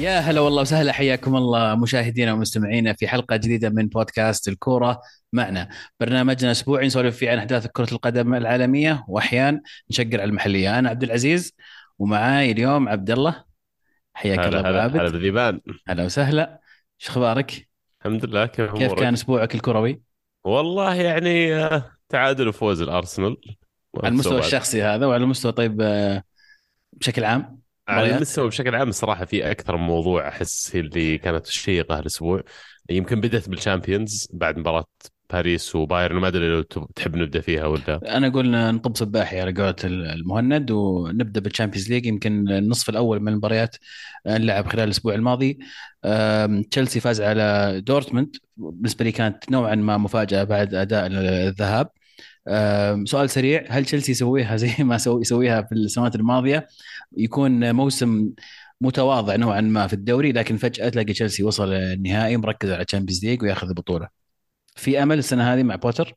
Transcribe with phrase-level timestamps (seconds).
[0.00, 5.00] يا هلا والله وسهلا حياكم الله مشاهدينا ومستمعينا في حلقة جديدة من بودكاست الكورة
[5.32, 5.68] معنا
[6.00, 11.02] برنامجنا أسبوعي نسولف فيه عن أحداث كرة القدم العالمية وأحيانا نشقر على المحلية أنا عبد
[11.02, 11.54] العزيز
[11.98, 13.44] ومعاي اليوم عبد الله
[14.14, 16.60] حياك الله هلا أبو هلا هلا عابد بالذيبان هلا وسهلا
[16.98, 17.68] شو أخبارك؟
[18.00, 20.02] الحمد لله كيف كيف كان؟ أسبوعك الكروي؟
[20.44, 23.36] والله يعني آه، تعادل وفوز الأرسنال
[23.96, 24.38] على المستوى.
[24.38, 26.22] الشخصي هذا وعلى المستوى طيب آه،
[26.92, 27.59] بشكل عام
[27.90, 32.42] على؟ المستوى بشكل عام الصراحه في أكثر من موضوع أحس هي اللي كانت شيقه هالاسبوع
[32.90, 34.84] يمكن بدأت بال Champions بعد مباراة
[35.32, 36.62] باريس وبايرن ما أدري لو
[36.96, 42.06] تحب نبدأ فيها ولا؟ أنا أقول نطب سباحي على قولة المهند ونبدأ بال Champions League
[42.06, 43.76] يمكن النصف الأول من المباريات
[44.26, 45.58] انلعب خلال الأسبوع الماضي.
[46.70, 48.36] تشيلسي فاز على دورتموند.
[48.56, 51.90] بالنسبة لي كانت نوعا ما مفاجأة بعد أداء الذهاب.
[53.04, 53.64] سؤال سريع.
[53.68, 56.68] هل تشيلسي يسويها زي ما سوي يسويها في السنوات الماضية؟
[57.16, 58.30] يكون موسم
[58.80, 63.42] متواضع نوعا ما في الدوري لكن فجأة تلاقي تشيلسي وصل النهائي مركز على Champions League
[63.42, 64.08] وياخذ البطولة.
[64.76, 66.14] في أمل السنة هذه مع بوتر؟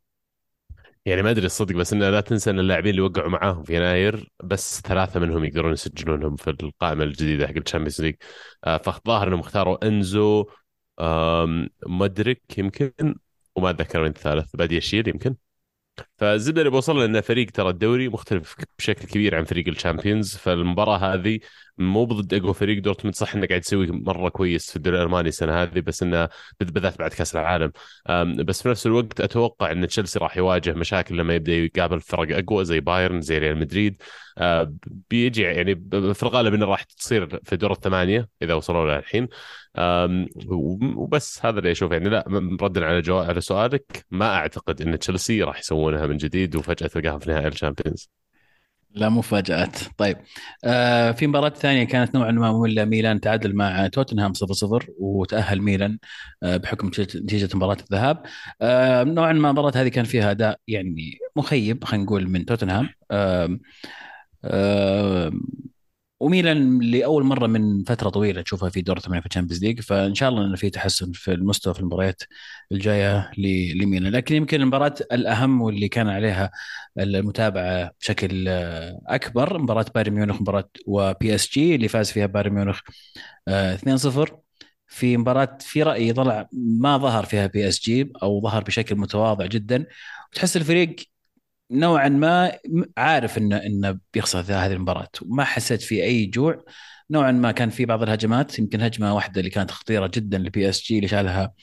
[1.05, 4.29] يعني ما أدري الصدق بس إنه لا تنسى إن اللاعبين اللي وقعوا معاهم في يناير
[4.43, 8.15] بس ثلاثة منهم يقدرون يسجلونهم في القائمة الجديدة حق ال Champions ليج
[8.63, 10.45] فالظاهر إنهم اختاروا انزو
[11.87, 13.15] مدرك يمكن
[13.55, 15.35] وما أتذكر من الثالث بادياشيل يمكن.
[16.17, 20.35] فالزبده اللي بوصل له ان فريق ترى الدوري مختلف بشكل كبير عن فريق ال Champions
[20.35, 21.39] فالمباراة هذه
[21.77, 25.63] مو ضد اقوى فريق دورتموند صح إنه قاعد يسوي مرة كويس في الدوري الألماني السنة
[25.63, 26.29] هذه بس إنه
[26.59, 27.71] بالذات بعد كأس العالم.
[28.45, 32.65] بس في نفس الوقت أتوقع إن تشيلسي راح يواجه مشاكل لما يبدأ يقابل فرق أقوى
[32.65, 34.01] زي بايرن زي ريال مدريد.
[34.37, 34.73] أه،
[35.09, 35.75] بيجي يعني
[36.13, 39.27] في الغالب انه راح تصير في دور الثمانية إذا وصلوا لها الحين.
[40.95, 41.93] وبس هذا اللي أشوفه.
[41.93, 42.25] يعني لا
[42.61, 47.19] ردا على جواب على سؤالك ما أعتقد إن تشيلسي راح يسوونها من جديد وفجأة تلقاها
[47.19, 48.09] في نهائي الشامبيونز.
[48.93, 50.17] لا مفاجآت طيب
[50.63, 52.85] آه في مباراة ثانية كانت نوعا ما مملة.
[52.85, 55.97] ميلان تعادل مع توتنهام 0-0 وتأهل ميلان
[56.43, 58.23] آه بحكم نتيجة مباراة الذهاب.
[58.61, 62.89] آه نوعا ما المباراة هذه كان فيها أداء يعني مخيب خلينا نقول من توتنهام.
[63.11, 63.59] آه
[64.45, 65.31] آه
[66.23, 70.15] وميلان لأول مرة من فترة طويلة تشوفها في دور الثمانيه في ال Champions League فإن
[70.15, 72.21] شاء الله إنه في تحسن في المستوى في المباريات
[72.71, 73.31] الجاية
[73.75, 74.11] لميلان.
[74.11, 76.51] لكن يمكن المباراة الأهم واللي كان عليها
[76.99, 82.79] المتابعة بشكل آه، أكبر مباراة بايرن ميونخ مباراة و PSG اللي فاز فيها بايرن ميونخ
[83.47, 84.31] آه، 2-0
[84.87, 89.85] في مباراة في رأيي طلع ما ظهر فيها PSG أو ظهر بشكل متواضع جدا
[90.31, 90.95] وتحس الفريق
[91.73, 92.57] نوعا ما
[92.97, 95.09] عارف انه إنه بيخسر هذه المباراة.
[95.21, 96.65] وما حسيت في أي جوع.
[97.11, 98.59] نوعا ما كان في بعض الهجمات.
[98.59, 101.53] يمكن هجمة واحدة اللي كانت خطيرة جدا ل PSG اللي شالها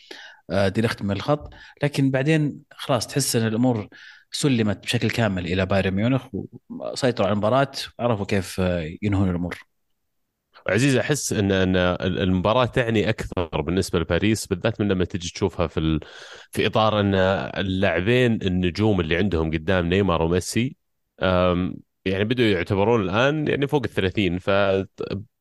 [0.50, 1.54] آه، ديليخت من الخط.
[1.82, 3.88] لكن بعدين خلاص تحس إن الأمور
[4.32, 6.26] سلمت بشكل كامل إلى بايرن ميونخ
[6.69, 7.72] وسيطروا على المباراة.
[7.99, 9.69] وعرفوا كيف آه، ينهون الأمور.
[10.69, 15.81] عزيز أحس إن إن المباراة تعني أكثر بالنسبة لباريس بالذات من لما تجي تشوفها في
[15.81, 16.00] ال...
[16.50, 20.76] في إطار إن اللاعبين النجوم اللي عندهم قدام نيمار وميسي
[22.04, 24.50] يعني بدوا يعتبرون الآن يعني فوق ال 30 ف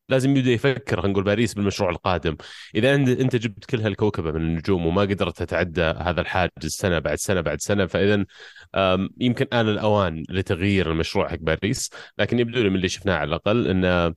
[0.10, 2.36] لازم يبدأ يفكر نقول باريس بالمشروع القادم.
[2.76, 7.42] إذا أنت جبت كل هالكوكبة من النجوم وما قدرت تتعدى هذا الحاجز سنة بعد سنة
[7.42, 8.26] بعد سنة فإذا
[9.20, 13.68] يمكن آن الأوان لتغيير المشروع حق باريس لكن يبدو لي من اللي شفناه على الأقل
[13.68, 14.16] انه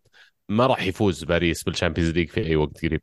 [0.49, 3.01] ما راح يفوز باريس بال Champions League في أي وقت قريب.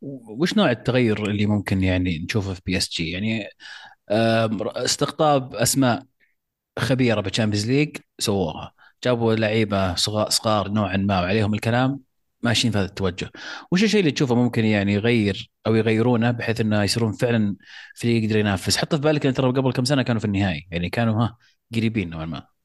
[0.00, 3.48] وش نوع التغير اللي ممكن يعني نشوفه في PSG؟ يعني
[4.76, 6.02] استقطاب أسماء
[6.78, 8.74] خبيرة بال Champions League سووها.
[9.04, 9.94] جابوا لعيبة
[10.28, 12.00] صغار, نوعا ما وعليهم الكلام
[12.42, 13.30] ماشيين في هذا التوجه.
[13.72, 17.56] وش الشيء اللي تشوفه ممكن يعني يغير أو يغيرونه بحيث إنه يصيرون فعلا
[17.96, 20.90] فريق يقدر ينافس؟ حط في بالك ان ترى قبل كم سنة كانوا في النهائي يعني
[20.90, 21.36] كانوا ها
[21.74, 22.55] قريبين نوعا ما.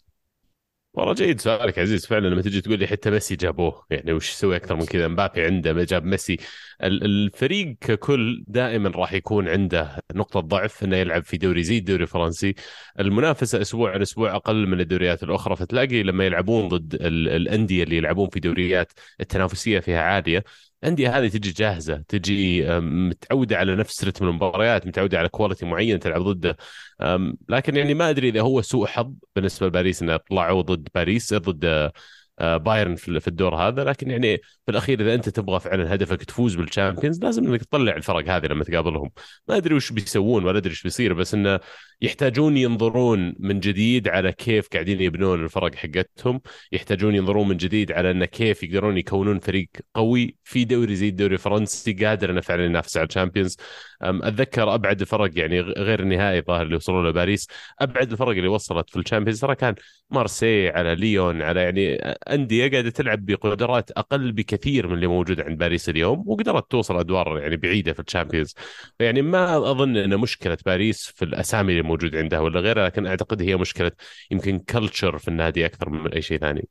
[0.93, 4.55] والله جيد سؤالك عزيز فعلا لما تجي تقول لي حتى ميسي جابوه يعني وش يسوي
[4.55, 6.37] أكثر من كذا؟ مبابي عنده جاب ميسي.
[6.83, 12.03] ال- الفريق ككل دائما راح يكون عنده نقطة ضعف إنه يلعب في دوري زي الدوري
[12.03, 12.55] الفرنسي.
[12.99, 17.97] المنافسة أسبوع عن أسبوع أقل من الدوريات الأخرى فتلاقي لما يلعبون ضد ال- الأندية اللي
[17.97, 18.91] يلعبون في دوريات
[19.21, 20.43] التنافسية فيها عالية.
[20.83, 25.99] الأندية هذه تجي جاهزة تجي أم، متعودة على نفس رتم المباريات متعودة على كواليتي معين
[25.99, 26.57] تلعب ضده.
[27.49, 31.91] لكن يعني ما أدري إذا هو سوء حظ بالنسبة لباريس إنه طلعوا ضد باريس ضد
[32.39, 33.83] آه، بايرن في الدور هذا.
[33.83, 37.95] لكن يعني في الأخير إذا أنت تبغى فعلا هدفك تفوز بال Champions لازم إنك تطلع
[37.95, 39.11] الفرق هذه لما تقابلهم.
[39.47, 41.59] ما أدري وش بيسوون ولا أدري إيش بيصير بس إنه
[42.01, 48.11] يحتاجون ينظرون من جديد على كيف قاعدين يبنون الفرق حقتهم يحتاجون ينظرون من جديد على
[48.11, 52.97] انه كيف يقدرون يكونون فريق قوي في دوري زي الدوري الفرنسي قادر انه فعلا ينافس
[52.97, 53.57] على ال Champions.
[54.01, 57.47] أتذكر أبعد الفرق يعني غير النهائي ظاهر اللي وصلوا له باريس
[57.79, 59.75] أبعد الفرق اللي وصلت في ال Champions ترى كان
[60.09, 61.95] مارسيليا ليون على يعني
[62.33, 67.39] أندية قاعدة تلعب بقدرات أقل بكثير من اللي موجود عند باريس اليوم وقدرت توصل أدوار
[67.39, 68.55] يعني بعيدة في ال Champions.
[68.99, 73.41] يعني ما أظن أن مشكلة باريس في الأسامي اللي موجود عندها ولا غيرها لكن أعتقد
[73.41, 73.91] هي مشكلة
[74.31, 76.67] يمكن culture في النادي أكثر من أي شيء ثاني.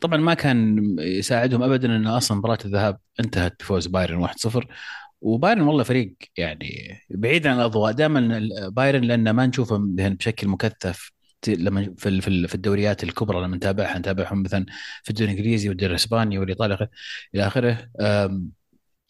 [0.00, 4.66] طبعا ما كان يساعدهم ابدا إن أصلا مباراة الذهاب انتهت بفوز بايرن 1-0
[5.20, 11.12] وبايرن والله فريق يعني بعيد عن الأضواء دائما بايرن لأن ما نشوفه بشكل مكثف.
[11.48, 14.66] لما في في الدوريات الكبرى لما نتابعها نتابعهم مثلا
[15.02, 16.88] في الدوري الإنجليزي والدوري الإسباني والإيطالي
[17.34, 17.88] إلى آخره.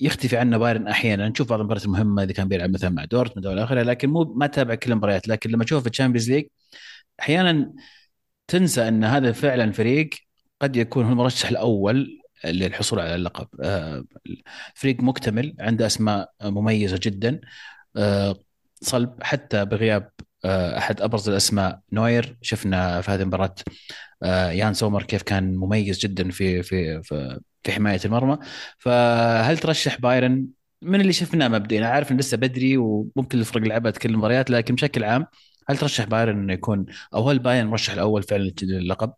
[0.00, 1.28] يختفي عنا بايرن أحيانا.
[1.28, 4.46] نشوف بعض المباريات المهمة إذا كان بيلعب مثلا مع دورتموند أو اخره لكن مو ما
[4.46, 5.28] تتابع كل المباريات.
[5.28, 6.46] لكن لما تشوف في ال Champions League
[7.20, 7.72] أحيانا
[8.48, 10.10] تنسى إن هذا فعلا فريق
[10.62, 13.48] قد يكون هو المرشح الأول للحصول على اللقب.
[13.62, 14.04] آه،
[14.74, 17.40] فريق مكتمل عنده أسماء مميزة جدا.
[17.96, 18.36] آه،
[18.82, 20.10] صلب حتى بغياب
[20.44, 21.81] أحد أبرز الأسماء.
[21.93, 23.55] نوير شفنا في هذه المباراة
[24.52, 28.38] يان سومر كيف كان مميز جدا في في في, في حماية المرمى.
[28.79, 30.46] فهل ترشح بايرن؟
[30.82, 31.87] من اللي شفناه مبدئيا.
[31.87, 35.26] عارف إنه لسه بدري وممكن الفرق لعبت كل المباريات لكن بشكل عام
[35.69, 39.12] هل ترشح بايرن إنه يكون أو هل بايرن مرشح الأول فعلا للقب؟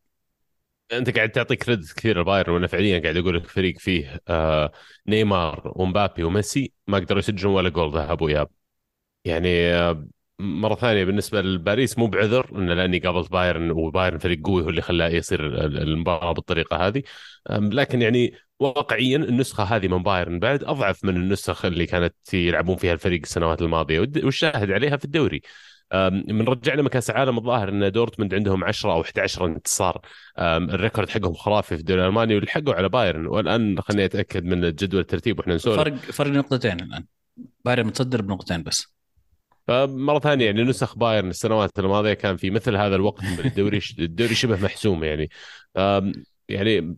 [0.93, 4.73] أنت قاعد تعطي كريدت كثير لبايرن وأنا فعليا قاعد أقول لك فريق فيه آه
[5.09, 8.49] نيمار ومبابي وميسي ما قدروا يسجلون ولا جول ذهب وإياب.
[9.25, 10.07] يعني آه
[10.41, 14.83] مرة ثانية بالنسبة لباريس مو بعذر انه لأني قابلت بايرن وبايرن فريق قوي هو اللي
[14.83, 17.03] خلاه يصير المباراة بالطريقة هذه.
[17.51, 22.93] لكن يعني واقعيا النسخة هذه من بايرن بعد أضعف من النسخ اللي كانت يلعبون فيها
[22.93, 25.43] الفريق السنوات الماضية والشاهد عليها في الدوري.
[26.29, 30.01] من رجعنا من كاس العالم الظاهر إن دورتموند عندهم 10 أو 11 انتصار.
[30.39, 33.27] ال record حقهم خرافي في الدوري الألماني ولحقوا على بايرن.
[33.27, 35.79] والآن خليني أتأكد من الجدول الترتيب وإحنا نسولف.
[35.79, 37.05] فرق فرق نقطتين الآن.
[37.65, 39.00] بايرن متصدر بنقطتين بس.
[39.71, 44.61] فمرة ثانية يعني نسخ بايرن السنوات الماضية كان في مثل هذا الوقت الدوري الدوري شبه
[44.63, 45.31] محسوم يعني.
[46.49, 46.97] يعني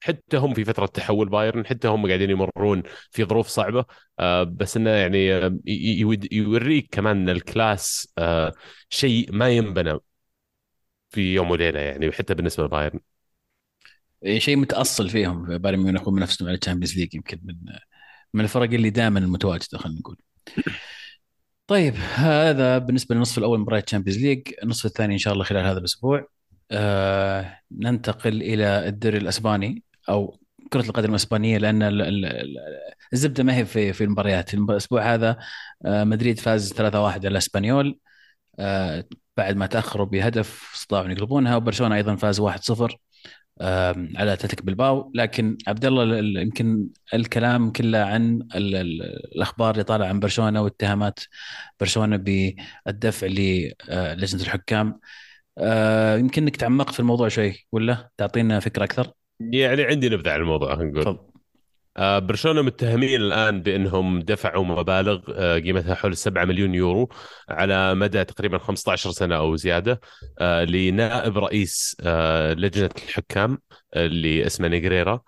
[0.00, 3.84] حتى هم في فترة تحول بايرن حتى هم قاعدين يمرون في ظروف صعبة.
[4.18, 5.26] آه، بس إنه يعني
[6.32, 8.52] يوريك كمان إن ال class آه،
[8.90, 9.98] شيء ما ينبنى
[11.10, 13.00] في يوم وليلة يعني حتى بالنسبة لبايرن.
[14.24, 15.58] إيه، شيء متأصل فيهم.
[15.58, 17.56] بايرن ميونخ منافسهم على ال Champions League يمكن من
[18.34, 20.16] من الفرق اللي دائما المتواجدة خلينا نقول.
[21.70, 25.44] طيب هذا بالنسبة للنصف الأول من مباريات ال Champions League النصف الثاني إن شاء الله
[25.44, 26.28] خلال هذا الأسبوع.
[26.70, 30.38] آه ننتقل إلى الدوري الأسباني أو
[30.72, 31.82] كرة القدم الأسبانية لأن
[33.12, 34.54] الزبدة ما هي في في المباريات.
[34.54, 35.38] الأسبوع هذا
[35.84, 37.98] آه، مدريد فاز 3-1 على اسبانيول
[38.58, 39.04] آه،
[39.36, 42.96] بعد ما تأخروا بهدف استطاعوا يقلبونها وبرشلونة أيضا فاز 1-0
[44.16, 50.62] على اتلتيك بالباو لكن عبد الله يمكن الكلام كله عن الأخبار اللي طالعة عن برشلونة
[50.62, 51.20] واتهامات
[51.80, 55.00] برشلونة بالدفع للجنه الحكام
[55.58, 60.40] آه، يمكن إنك تعمقت في الموضوع شوي ولا تعطينا فكرة أكثر؟ يعني عندي نبذة عن
[60.40, 61.06] الموضوع نقول.
[61.06, 61.29] آه
[62.00, 67.08] برشلونة متهمين الآن بأنهم دفعوا مبالغ آه قيمتها حول 7 مليون يورو
[67.48, 70.00] على مدى تقريبا 15 سنة أو زيادة
[70.38, 73.58] آه لنائب رئيس آه لجنة الحكام
[73.94, 75.20] آه، اللي اسمه نيجريرا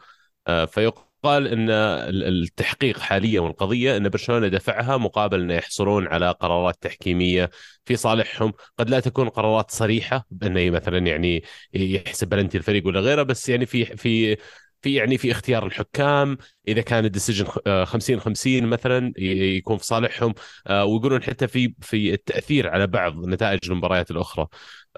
[0.48, 1.70] آه فيقال قال ان
[2.10, 7.50] التحقيق حاليا والقضية إن برشلونة دفعها مقابل إنه يحصلون على قرارات تحكيمية
[7.84, 11.42] في صالحهم، قد لا تكون قرارات صريحة بانه مثلا يعني
[11.74, 14.36] يحسب بلنتي الفريق ولا غيره بس يعني في في
[14.82, 17.46] في يعني في اختيار الحكام إذا كان ال decision
[17.84, 20.34] 50 50 مثلا يكون في صالحهم
[20.66, 24.46] آه، ويقولون حتى في في التأثير على بعض نتائج المباريات الأخرى.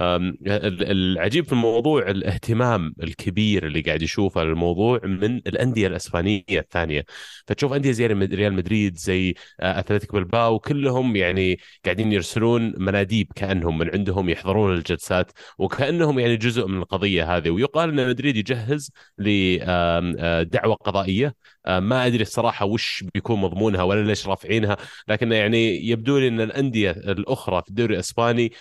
[0.00, 7.04] العجيب في الموضوع الاهتمام الكبير اللي قاعد يشوفه الموضوع من الأندية الأسبانية الثانية.
[7.46, 13.78] فتشوف أندية زي ريال مدريد زي آه، أتلتيك بالباو كلهم يعني قاعدين يرسلون مناديب كأنهم
[13.78, 17.50] من عندهم يحضرون الجلسات وكأنهم يعني جزء من القضية هذه.
[17.50, 21.34] ويقال إن مدريد يجهز لدعوه قضائية.
[21.66, 24.76] ما أدري الصراحة وش بيكون مضمونها ولا ليش رافعينها
[25.08, 28.52] لكن يعني يبدو لي إن الأندية الأخرى في الدوري الإسباني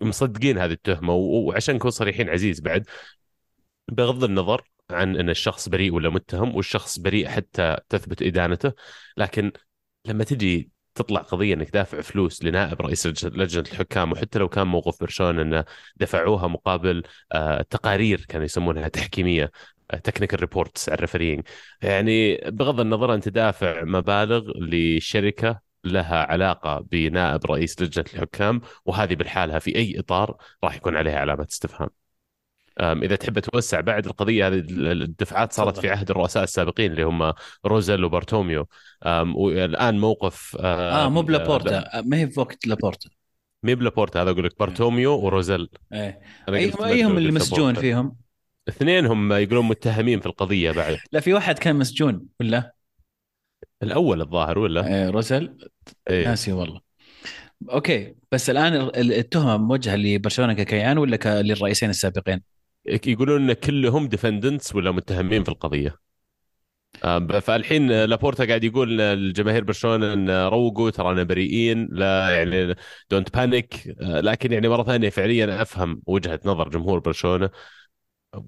[0.00, 2.86] مصدقين هذه التهمة وعشان نكون صريحين عزيز بعد
[3.88, 8.72] بغض النظر عن إن الشخص بريء ولا متهم والشخص بريء حتى تثبت إدانته
[9.16, 9.52] لكن
[10.06, 15.00] لما تجي تطلع قضية إنك دافع فلوس لنائب رئيس لجنه الحكام وحتى لو كان موقف
[15.00, 15.64] برشلونة إنه
[15.96, 19.50] دفعوها مقابل آه، تقارير كانوا يسمونها تحكيمية
[20.04, 21.06] technical reports على
[21.82, 29.58] يعني بغض النظر أنت دافع مبالغ لشركة لها علاقة بنائب رئيس لجنة الحكام وهذه بالحالها
[29.58, 31.88] في أي إطار راح يكون عليها علامة استفهام.
[32.80, 37.32] إذا تحب توسع بعد القضية هذه الدفعات صارت في عهد الرؤساء السابقين اللي هم
[37.66, 38.68] روزل وبارتوميو
[39.34, 42.02] والآن موقف آه مو بلابورتا.
[42.04, 43.10] ما هي في وقت لابورتا؟
[43.62, 46.20] مي بلابورتا هذا أقول لك بارتوميو وروزل إيه.
[46.48, 48.16] ايهم أيهم اللي مسجون فيهم؟
[48.68, 50.98] اثنين هم يقولون متهمين في القضية بعد.
[51.12, 52.74] لا في واحد كان مسجون ولا؟
[53.82, 55.58] الأول الظاهر ولا؟ إيه روزل
[56.10, 56.28] إيه.
[56.28, 56.80] ناسي والله.
[57.70, 62.42] okay بس الآن التهمة موجهة لبرشلونة ككيان ولا للرئيسين السابقين؟
[63.06, 66.04] يقولون إن كلهم defendants ولا متهمين في القضية.
[67.40, 72.74] فالحين لابورتا قاعد يقول لجماهير برشلونة إن روقوا ترانا بريئين لا يعني
[73.10, 77.50] don't panic لكن يعني مرة ثانية فعليا أفهم وجهة نظر جمهور برشلونة.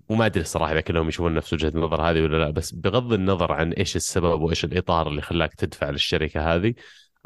[0.08, 3.52] وما أدري الصراحة إذا كلهم يشوفون نفس وجهة النظر هذه ولا لا بس بغض النظر
[3.52, 6.74] عن إيش السبب وإيش الإطار اللي خلاك تدفع للشركة هذه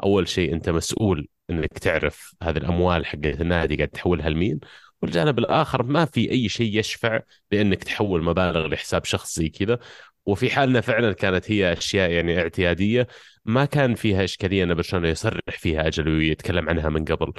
[0.03, 4.59] أول شيء أنت مسؤول إنك تعرف هذه الأموال حقت النادي قاعد تحولها لمين.
[5.01, 7.19] والجانب الآخر ما في أي شيء يشفع
[7.51, 9.79] بانك تحول مبالغ لحساب شخص زي كذا.
[10.25, 13.07] وفي حالنا فعلا كانت هي أشياء يعني اعتيادية
[13.45, 17.33] ما كان فيها إشكالية إن برشلونة يصرح فيها أجل ويتكلم عنها من قبل.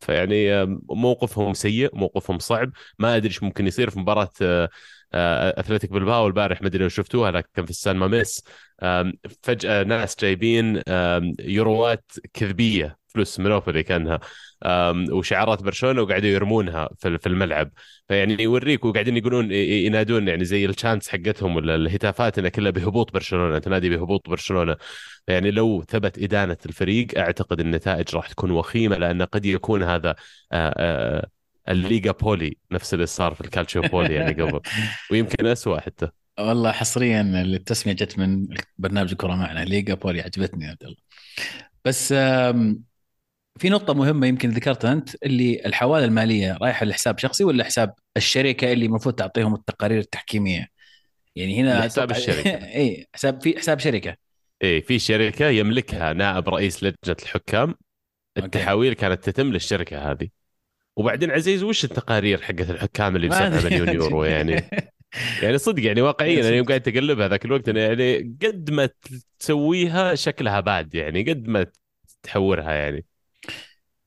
[0.00, 2.72] فيعني موقفهم سيء موقفهم صعب.
[2.98, 4.68] ما أدري إيش ممكن يصير في مباراة آه،
[5.14, 8.44] آه، اثلتيك بالباو البارح ما أدري لو شفتوها لكن في السان ماميس.
[9.42, 10.82] فجأة ناس جايبين
[11.40, 14.20] يوروات كذبية فلوس monopoly كانها.
[15.12, 17.70] وشعارات برشلونة وقاعدوا يرمونها في الملعب.
[18.08, 23.12] فيعني يوريك وقاعدين يقولون ينادون يعني زي ال chants حقتهم ولا الهتافات انها كلها بهبوط
[23.12, 24.76] برشلونة تنادي بهبوط برشلونة.
[25.28, 30.14] يعني لو ثبت إدانة الفريق أعتقد النتائج راح تكون وخيمة لأن قد يكون هذا
[31.68, 34.60] الليغا بولي نفس اللي صار في الكالتشيو بولي يعني قبل.
[35.10, 36.08] ويمكن اسوء حتى.
[36.38, 38.46] والله حصريا التسمية جت من
[38.78, 40.96] برنامج الكره معنا ليغا بولي عجبتني عبد الله.
[41.84, 42.14] بس
[43.58, 48.72] في نقطة مهمة يمكن ذكرتها أنت اللي الحوالة المالية رايحة لحساب شخصي ولا حساب الشركة
[48.72, 50.66] اللي المفروض تعطيهم التقارير التحكيمية؟
[51.36, 52.50] يعني هنا حساب الشركة.
[52.80, 54.16] اي حساب في حساب شركة.
[54.64, 57.74] اي في شركة يملكها نائب رئيس لجنة الحكام.
[58.38, 60.28] التحاويل كانت تتم للشركة هذه.
[60.96, 64.70] وبعدين عزيز وش التقارير حقت الحكام اللي ب 7 مليون يورو؟ يعني
[65.42, 68.88] يعني صدق يعني واقعيا أنا يوم قاعد تقلبها ذاك الوقت أنا يعني قد ما
[69.38, 71.66] تسويها شكلها باد يعني قد ما
[72.22, 73.04] تحورها يعني.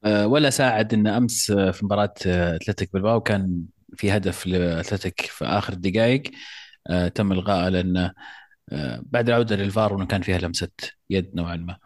[0.05, 3.63] ولا ساعد ان أمس في مباراة أتلتيك بالباو كان
[3.95, 6.23] في هدف لأتلتيك في آخر الدقائق
[7.15, 8.11] تم الغائه لأن
[9.01, 10.71] بعد العودة للفار وانه كان فيها لمسة
[11.09, 11.77] يد نوعا ما.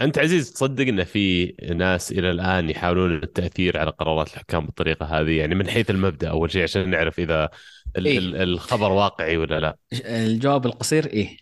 [0.00, 1.46] أنت عزيز تصدق إن في
[1.76, 6.50] ناس إلى الآن يحاولون التأثير على قرارات الحكام بالطريقة هذه؟ يعني من حيث المبدأ أول
[6.50, 7.50] شيء عشان نعرف إذا
[7.98, 9.76] إيه؟ الخبر واقعي ولا لا.
[10.04, 11.36] الجواب القصير إيه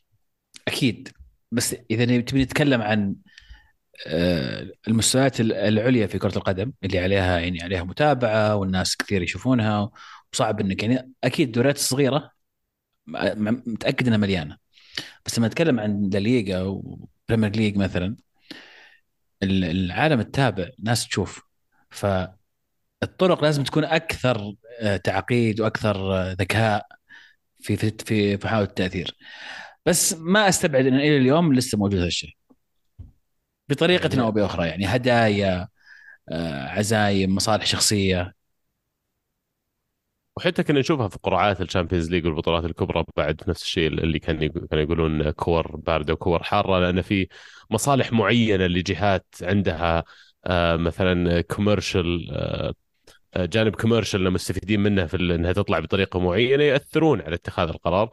[0.69, 1.09] أكيد.
[1.53, 3.32] بس إذا تبي نتكلم عن آه،
[4.89, 9.91] المستويات العليا في كرة القدم اللي عليها يعني عليها متابعة والناس كثير يشوفونها
[10.33, 12.31] وصعب إنك يعني أكيد الدوريات الصغيرة
[13.07, 14.57] متأكد إنها مليانة.
[15.27, 18.17] بس لما نتكلم عن لا ليغا وبريمير ليج مثلا
[19.43, 21.43] العالم التابع ناس تشوف.
[21.91, 26.87] فالطرق لازم تكون أكثر آه، تعقيد وأكثر آه، ذكاء
[27.61, 29.17] في في في محاوله التأثير.
[29.87, 32.31] بس ما أستبعد إن إلى اليوم لسه موجود هالشيء
[33.69, 34.21] بطريقة يعني...
[34.23, 35.69] أو بأخرى يعني هدايا
[36.29, 38.35] آه، عزايم مصالح شخصية.
[40.37, 44.49] وحتى كنا نشوفها في قرعات ال Champions League والبطولات الكبرى بعد نفس الشيء اللي كان
[44.49, 47.29] كانوا يقولون كور باردة وكور حارة لأن في
[47.71, 50.05] مصالح معينة لجهات عندها
[50.47, 52.29] آه، مثلا commercial
[53.37, 58.11] آه، جانب commercial مستفيدين منه في إنها تطلع بطريقة معينة ياثرون على اتخاذ القرار.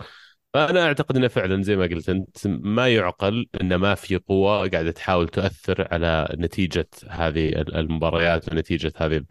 [0.53, 4.91] فأنا أعتقد إنه فعلا زي ما قلت أنت ما يعقل إن ما في قوة قاعدة
[4.91, 9.25] تحاول تؤثر على نتيجة هذه المباريات ونتيجة هذه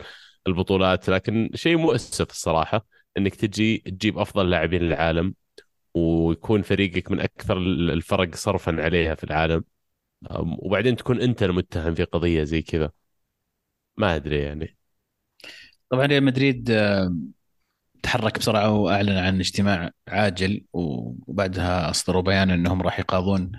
[0.47, 1.09] البطولات.
[1.09, 5.35] لكن شيء مؤسف الصراحة إنك تجي تجيب أفضل لاعبين العالم
[5.95, 9.65] ويكون فريقك من أكثر الفرق صرفا عليها في العالم.
[10.59, 12.91] وبعدين تكون أنت المتهم في قضية زي كذا.
[13.97, 14.77] ما أدري يعني.
[15.91, 16.71] طبعا ريال مدريد
[18.03, 23.53] تحرك بسرعة وأعلن عن اجتماع عاجل وبعدها أصدروا بيان إنهم راح يقاضون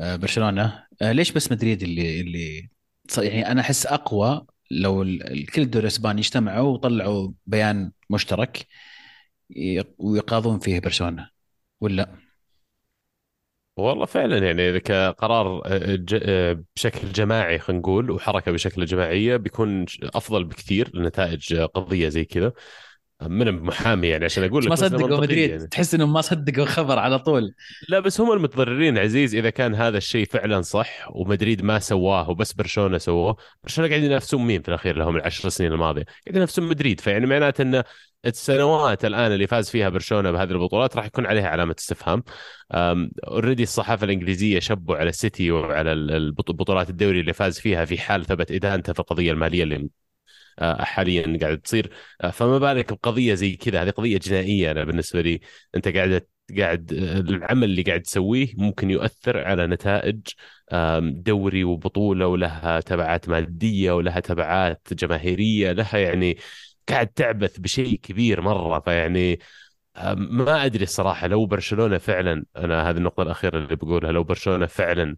[0.00, 0.86] آه، برشلونة.
[1.02, 2.70] آه، ليش بس مدريد اللي اللي
[3.18, 5.04] يعني أنا أحس أقوى لو
[5.54, 8.66] كل الدوري الإسباني اجتمعوا وطلعوا بيان مشترك
[9.98, 11.30] ويقاضون فيه برشلونة
[11.80, 12.16] ولا؟
[13.76, 20.44] والله فعلا يعني إذا كقرار آه، بشكل جماعي خلينا نقول وحركة بشكل جماعية بيكون أفضل
[20.44, 22.52] بكثير لنتائج قضية زي كذا.
[23.22, 25.50] من محامي يعني عشان أقول لك ما صدقوا مدريد.
[25.50, 25.66] يعني.
[25.66, 27.54] تحس إنهم ما صدقوا الخبر على طول.
[27.88, 32.52] لا بس هم المتضررين عزيز إذا كان هذا الشيء فعلا صح ومدريد ما سواه وبس
[32.52, 37.00] برشلونة سووه برشلونة قاعدين ينافسون مين في الأخير لهم العشر سنين الماضية؟ قاعدين ينافسون مدريد.
[37.00, 37.82] فيعني معناته إن
[38.26, 42.22] السنوات الآن اللي فاز فيها برشلونة بهذه البطولات راح يكون عليها علامة استفهام.
[42.72, 48.52] already الصحافة الإنجليزية شبوا على السيتي وعلى البطولات الدوري اللي فاز فيها في حال ثبت
[48.52, 49.88] إدانته في القضية المالية اللي
[50.60, 51.90] حاليا قاعد تصير.
[52.20, 55.40] آه، فما بالك بقضية زي كذا؟ هذه قضية جنائية أنا بالنسبة لي.
[55.74, 56.26] أنت قاعد
[56.58, 56.92] قاعد
[57.28, 60.20] العمل اللي قاعد تسويه ممكن يؤثر على نتائج
[61.02, 66.38] دوري وبطولة ولها تبعات مادية ولها تبعات جماهيرية لها يعني
[66.88, 68.80] قاعد تعبث بشيء كبير مرة.
[68.80, 69.38] فيعني
[70.16, 75.16] ما أدري الصراحة لو برشلونة فعلا أنا هذه النقطة الأخيرة اللي بقولها لو برشلونة فعلا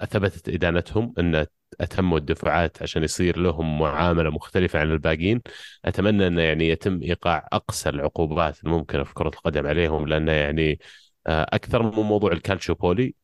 [0.00, 1.46] أثبتت إدانتهم إن
[1.80, 5.40] أتموا الدفعات عشان يصير لهم معاملة مختلفة عن الباقيين.
[5.84, 10.78] أتمنى أنه يعني يتم إيقاع أقصى العقوبات الممكنة في كرة القدم عليهم لأنه يعني
[11.26, 13.14] آه، أكثر من موضوع الكالتشو بولي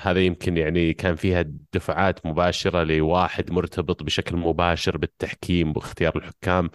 [0.00, 6.70] هذا يمكن يعني كان فيها دفعات مباشرة لواحد مرتبط بشكل مباشر بالتحكيم واختيار الحكام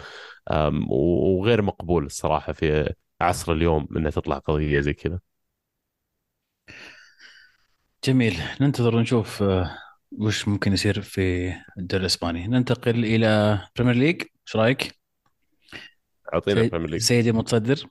[0.89, 5.19] وغير مقبول الصراحة في عصر اليوم إنها تطلع قضية زي كذا.
[8.03, 8.41] جميل.
[8.61, 9.77] ننتظر نشوف آه،
[10.11, 14.99] وش ممكن يصير في الدوري الإسباني؟ ننتقل إلى Premier League إيش رأيك؟
[16.33, 17.85] أعطينا Premier League سيدي متصدر.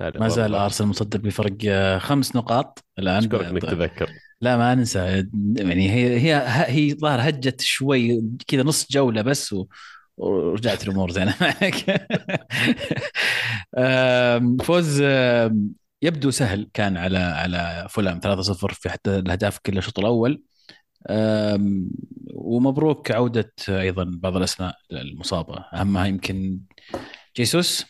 [0.00, 2.84] ما زال أرسنال متصدر بفرق آه، خمس نقاط.
[2.98, 4.08] الآن اشكرك إنك تذكر؟
[4.40, 9.66] لا ما ننسى يعني هي هي هي ظاهر هجت شوي كذا نص جولة بس و...
[10.16, 12.06] ورجعت الأمور زينه معك
[14.62, 15.02] فوز
[16.02, 20.42] يبدو سهل كان على على فولام 3-0 في حتى الأهداف كلها الشوط الأول.
[22.34, 26.60] ومبروك عودة أيضا بعض الأسماء المصابة أهمها يمكن
[27.36, 27.86] جيسوس.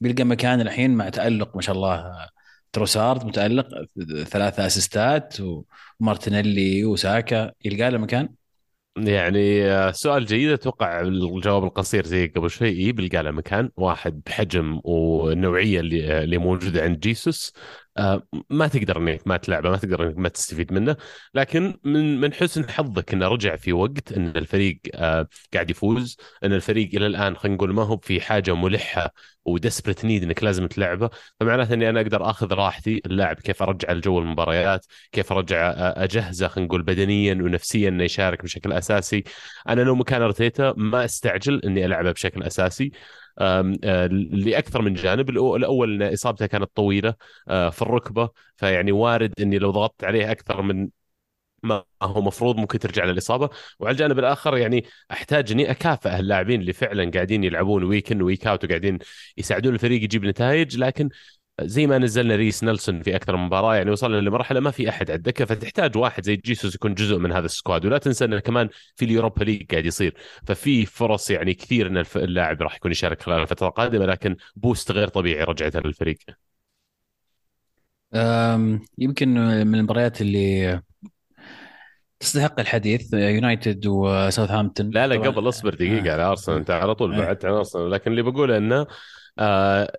[0.00, 2.28] بيلقى مكان الحين مع تألق ما شاء الله
[2.72, 3.68] تروسارد متألق
[4.24, 5.36] ثلاثة أسيستات
[6.00, 7.52] ومارتينيلي وساكا.
[7.64, 8.28] يلقى له مكان؟
[8.96, 10.50] يعني آه، سؤال جيد.
[10.50, 12.68] أتوقع الجواب القصير زي قبل شوي.
[12.68, 13.70] إيه بيلقى له مكان.
[13.76, 17.52] واحد بحجم والنوعيه اللي آه، اللي موجودة عند جيسوس.
[17.96, 20.96] آه، ما تقدر إنك ما تلعبه ما تقدر إنك ما تستفيد منه.
[21.34, 24.80] لكن من من حسن حظك إنه رجع في وقت إن الفريق
[25.54, 29.10] قاعد يفوز إن الفريق إلى الآن خلينا نقول ما هو في حاجة ملحة
[29.44, 34.18] وديسبرت نيد إنك لازم تلعبه فمعناته إني أنا أقدر آخذ راحتي اللاعب كيف أرجع الجو
[34.18, 39.24] المباريات كيف أرجع أجهزه خلينا نقول بدنيا ونفسيا إنه يشارك بشكل أساسي.
[39.68, 42.92] أنا لو مكان أرتيتا ما أستعجل إني ألعبه بشكل أساسي.
[43.40, 47.14] لأكثر من جانب الأول إن إصابته كانت طويلة
[47.46, 50.88] في الركبة فيعني وارد إني لو ضغطت عليه أكثر من
[51.64, 53.50] ما هو مفروض ممكن ترجع للإصابة.
[53.78, 58.46] وعلى الجانب الآخر يعني أحتاج إني أكافئ اللاعبين اللي فعلا قاعدين يلعبون week in week
[58.46, 58.98] out وقاعدين
[59.36, 60.78] يساعدون الفريق يجيب نتائج.
[60.78, 61.08] لكن
[61.60, 65.10] زي ما نزلنا ريس نيلسون في أكثر من مباراة يعني وصلنا لمرحلة ما في أحد
[65.10, 67.86] على الدكه فتحتاج واحد زي جيسوس يكون جزء من هذا ال squad.
[67.86, 70.14] ولا تنسى إنه كمان في ال Europa League قاعد يصير.
[70.46, 75.08] ففي فرص يعني كثير إن اللاعب راح يكون يشارك خلال الفترة القادمة لكن boost غير
[75.08, 76.18] طبيعي رجعته للفريق.
[78.98, 79.28] يمكن
[79.66, 80.82] من المباريات اللي
[82.20, 84.90] تستحق الحديث يونايتد وساوثهامبتون.
[84.90, 87.90] لا لا قبل اصبر دقيقة على أرسنال أنت على طول بعدت عن أرسنال.
[87.90, 88.86] لكن اللي بقوله إنه
[89.38, 89.92] آه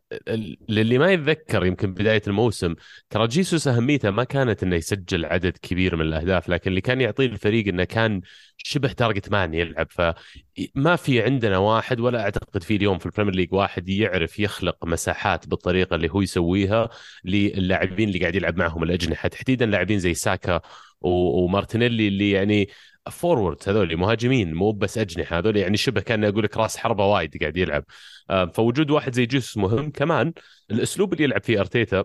[0.69, 2.75] للي ما يتذكر يمكن بداية الموسم
[3.09, 7.25] ترى جيسوس أهميته ما كانت إنه يسجل عدد كبير من الأهداف لكن اللي كان يعطيه
[7.25, 8.21] الفريق إنه كان
[8.57, 9.87] شبه target man يلعب.
[9.89, 14.85] فما في عندنا واحد ولا أعتقد في اليوم في ال Premier League واحد يعرف يخلق
[14.85, 16.89] مساحات بالطريقة اللي هو يسويها
[17.25, 19.29] للاعبين اللي قاعد يلعب معهم الأجنحة.
[19.29, 20.61] تحديدا لاعبين زي ساكا
[21.01, 22.69] ومارتينيلي اللي يعني
[23.11, 27.37] forward هذول مهاجمين مو بس أجنحة هذول يعني شبه كان أقول لك راس حربة wide
[27.41, 27.83] قاعد يلعب.
[28.29, 30.33] آه، فوجود واحد زي جيسوس مهم كمان
[30.71, 32.03] الأسلوب اللي يلعب فيه أرتيتا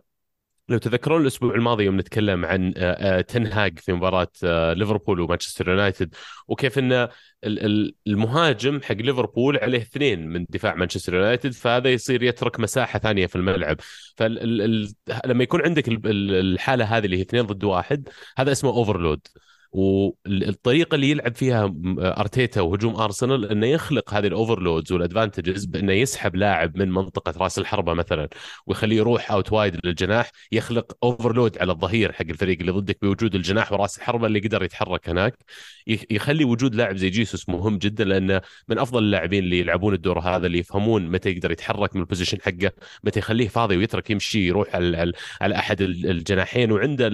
[0.70, 4.28] لو تذكرون الأسبوع الماضي يوم نتكلم عن آه، آه، تنهاج في مباراة
[4.74, 6.14] ليفربول ومانشستر يونايتد
[6.48, 7.09] وكيف إن
[8.06, 13.37] المهاجم حق ليفربول عليه اثنين من دفاع مانشستر يونايتد فهذا يصير يترك مساحة ثانية في
[13.37, 13.76] الملعب.
[14.16, 19.20] فلما يكون عندك الحالة هذه اللي هي اثنين ضد واحد هذا اسمه overload
[19.72, 25.92] والطريقة اللي يلعب فيها أرتيتا وهجوم أرسنال إنه يخلق هذه ال overloads وال advantages بإنه
[25.92, 28.28] يسحب لاعب من منطقة رأس الحربة مثلا
[28.66, 33.72] ويخليه يروح out wide للجناح يخلق overload على الظهير حق الفريق اللي ضدك بوجود الجناح
[33.72, 35.37] ورأس الحربة اللي قدر يتحرك هناك.
[35.87, 40.46] يخلي وجود لاعب زي جيسوس مهم جدا لأنه من أفضل اللاعبين اللي يلعبون الدور هذا
[40.46, 42.72] اللي يفهمون متى يقدر يتحرك من ال position حقه
[43.04, 47.11] متى يخليه فاضي ويترك يمشي يروح على, على أحد الجناحين وعنده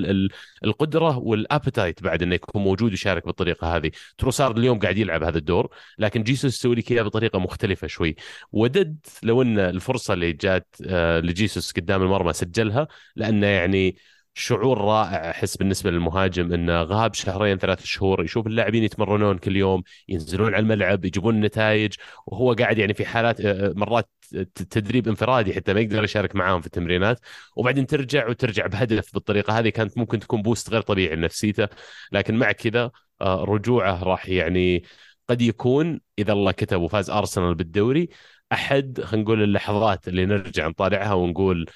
[0.65, 3.91] القدرة والابتايت بعد إنه يكون موجود ويشارك بالطريقة هذه.
[4.19, 8.17] تروسارد اليوم قاعد يلعب هذا الدور لكن جيسوس يسوي لك اياه بطريقة مختلفة شوي.
[8.53, 13.97] وددت لو إن الفرصة اللي جات آه، لجيسوس قدام المرمى سجلها لأنه يعني
[14.39, 19.83] شعور رائع أحس بالنسبة للمهاجم إنه غاب شهرين ثلاث شهور يشوف اللاعبين يتمرنون كل يوم
[20.09, 21.95] ينزلون على الملعب يجيبون نتائج
[22.27, 24.11] وهو قاعد يعني في حالات آه، مرات
[24.55, 27.21] تدريب انفرادي حتى ما يقدر يشارك معاهم في التمرينات
[27.57, 31.69] وبعدين ترجع وترجع بهدف بالطريقة هذه كانت ممكن تكون boost غير طبيعي لنفسيته
[32.13, 34.83] لكن مع كذا آه، رجوعه راح يعني
[35.29, 38.09] قد يكون إذا الله كتب وفاز ارسنال بالدوري
[38.53, 41.67] أحد خلينا نقول اللحظات اللي نرجع نطالعها ونقول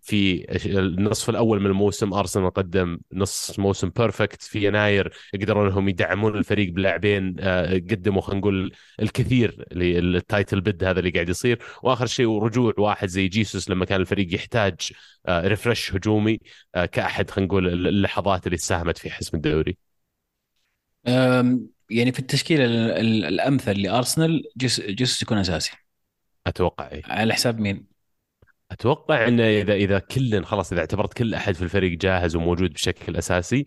[0.00, 0.46] في
[0.78, 6.72] النصف الأول من الموسم أرسنال قدم نص موسم perfect في يناير قدروا إنهم يدعمون الفريق
[6.72, 11.58] بلاعبين آه، قدموا خلينا نقول الكثير لل title bid هذا اللي قاعد يصير.
[11.82, 14.92] وآخر شيء رجوع واحد زي جيسوس لما كان الفريق يحتاج
[15.28, 16.40] refresh آه، هجومي
[16.74, 19.76] آه، كأحد خلينا نقول اللحظات اللي ساهمت في حسم الدوري.
[21.98, 22.64] يعني في التشكيلة
[23.28, 25.72] الأمثل لأرسنال جيسوس يكون أساسي
[26.46, 27.86] أتوقع اي على حساب مين؟
[28.70, 33.16] أتوقع إنه اذا إذا كل خلاص إذا اعتبرت كل أحد في الفريق جاهز وموجود بشكل
[33.16, 33.66] أساسي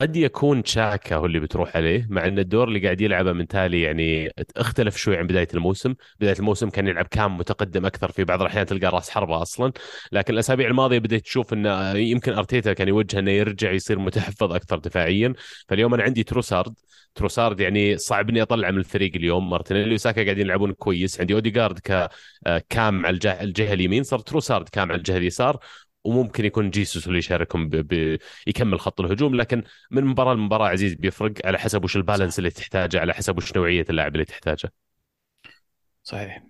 [0.00, 3.82] قد يكون تشاكا هو اللي بتروح عليه مع إن الدور اللي قاعد يلعبه من تالي
[3.82, 8.40] يعني اختلف شوي عن بداية الموسم، بداية الموسم كان يلعب CAM متقدم أكثر في بعض
[8.40, 9.72] الأحيان تلقى راس حربة أصلا،
[10.12, 14.78] لكن الأسابيع الماضية بديت تشوف إنه يمكن أرتيتا كان يوجه إنه يرجع يصير متحفظ أكثر
[14.78, 15.34] دفاعيا،
[15.68, 16.74] فاليوم أنا عندي تروسارد،
[17.14, 21.78] تروسارد يعني صعب إني أطلع من الفريق اليوم، مارتينيلي وساكا قاعدين يلعبون كويس، عندي اوديجارد
[21.78, 25.58] ك CAM على الجهة اليمين، صار تروسارد CAM على الجهة اليسار،
[26.08, 27.70] وممكن يكون جيسوس اللي يشاركهم
[28.46, 33.00] يكمل خط الهجوم لكن من مباراة لمباراة عزيز بيفرق على حسب وش البالانس اللي تحتاجه
[33.00, 34.72] على حسب وش نوعية اللاعب اللي تحتاجه.
[36.02, 36.42] صحيح.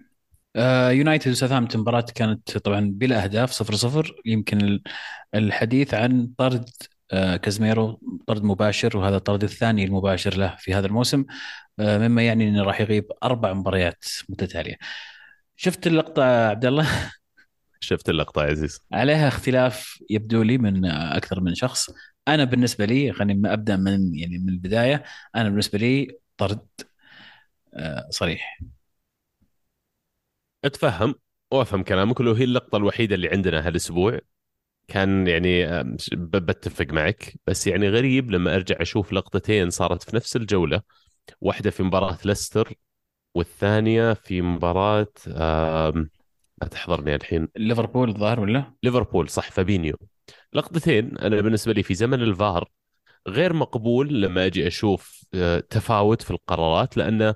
[0.56, 4.16] آه يونايتد وساوثهامبتون مباراة كانت طبعا بلا أهداف صفر صفر.
[4.26, 4.80] يمكن
[5.34, 6.70] الحديث عن طرد
[7.12, 11.24] آه كازميرو طرد مباشر وهذا الطرد الثاني المباشر له في هذا الموسم
[11.80, 14.76] آه مما يعني إنه راح يغيب أربع مباريات متتالية.
[15.56, 16.88] شفت اللقطة عبد الله؟
[17.80, 18.80] شفت اللقطة يا عزيز.
[18.92, 21.90] عليها اختلاف يبدو لي من أكثر من شخص.
[22.28, 25.04] أنا بالنسبة لي خليني أبدأ من يعني من البداية
[25.36, 26.66] أنا بالنسبة لي طرد
[27.74, 28.58] آه، صريح.
[30.64, 31.14] أتفهم
[31.52, 34.20] وأفهم كلامك ولو هي اللقطة الوحيدة اللي عندنا هالأسبوع.
[34.88, 35.66] كان يعني
[36.14, 40.82] بتفق معك بس يعني غريب لما أرجع أشوف لقطتين صارت في نفس الجولة.
[41.40, 42.74] واحدة في مباراة ليستر
[43.34, 45.08] والثانية في مباراة
[46.62, 47.48] لا تحضرني الحين.
[47.56, 49.96] ليفربول الظاهر ولا؟ ليفربول صح فابينيو.
[50.52, 52.70] لقطتين أنا بالنسبة لي في زمن الفار
[53.28, 57.34] غير مقبول لما أجي أشوف آه، تفاوت في القرارات لأنه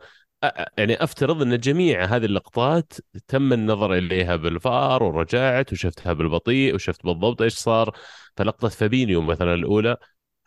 [0.78, 2.92] يعني أفترض أن جميع هذه اللقطات
[3.28, 7.96] تم النظر إليها بالفار ورجعت وشفتها بالبطيء وشفت بالضبط إيش صار.
[8.36, 9.96] فلقطة فابينيو مثلا الأولى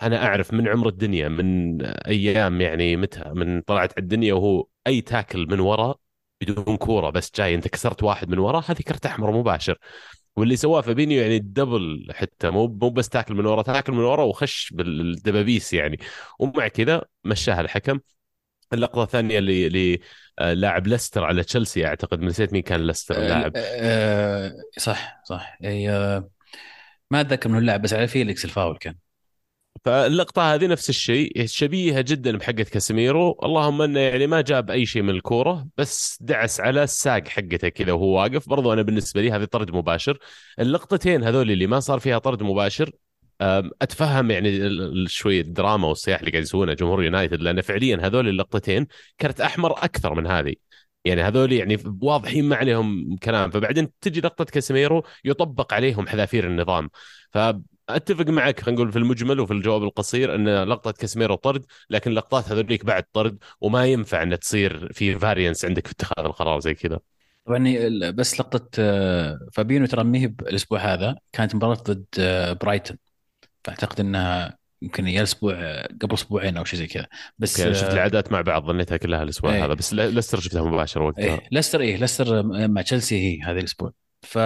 [0.01, 5.01] أنا أعرف من عمر الدنيا من أيام يعني متى من طلعت على الدنيا وهو أي
[5.01, 5.99] تاكل من وراء
[6.41, 9.77] بدون كورة بس جاي انت كسرت واحد من وراه هذه كرت احمر مباشر.
[10.35, 14.23] واللي سواه فابينيو يعني الدبل حتى مو مو بس تاكل من ورا تاكل من ورا
[14.23, 15.99] وخش بالدبابيس يعني.
[16.39, 17.99] ومع كذا مشاها الحكم.
[18.73, 19.99] اللقطة الثانية اللي اللي
[20.39, 23.51] آه، لاعب ليستر على تشيلسي أعتقد نسيت مين كان ليستر اللاعب.
[23.55, 25.21] أه أه صح.
[25.25, 26.23] صح هي
[27.11, 28.95] ما أتذكر من اللاعب بس على فيليكس الفاول كان.
[29.85, 33.39] فاللقطة هذه نفس الشيء شبيهة جدا بحقة كاسيميرو.
[33.43, 37.91] اللهم إنه يعني ما جاب أي شيء من الكورة بس دعس على الساق حقته كذا
[37.91, 38.49] وهو واقف.
[38.49, 40.17] برضو أنا بالنسبة لي هذه طرد مباشر.
[40.59, 42.91] اللقطتين هذول اللي ما صار فيها طرد مباشر
[43.41, 44.69] أتفهم يعني
[45.07, 48.87] شوي الدراما والصياح اللي قاعد يسوونها جمهور يونايتد لأن فعليا هذول اللقطتين
[49.19, 50.53] كرت أحمر أكثر من هذه.
[51.05, 53.51] يعني هذول يعني واضحين ما عليهم كلام.
[53.51, 56.89] فبعدين تجي لقطة كاسيميرو يطبق عليهم حذافير النظام.
[57.31, 57.37] ف
[57.89, 62.51] أتفق معك خلينا نقول في المجمل وفي الجواب القصير أن لقطة كاسميرو طرد لكن لقطات
[62.51, 66.99] هذوليك بعد طرد وما ينفع أن تصير في variance عندك في اتخاذ القرار زي كذا.
[67.45, 67.75] طبعا
[68.11, 72.97] بس لقطة آه، فابينو ترى ما هي الأسبوع هذا كانت مباراة ضد آه، برايتون.
[73.63, 77.07] فأعتقد إنها يمكن يا الأسبوع آه، قبل أسبوعين أو شيء زي كذا.
[77.39, 79.65] بس يعني شفت العادات مع بعض ظنيتها كلها الأسبوع إيه.
[79.65, 81.23] هذا بس لستر شفتها مباشرة وقتها.
[81.23, 83.91] إيه لستر إيه لستر مع تشيلسي هي هذا الأسبوع.
[84.21, 84.37] ف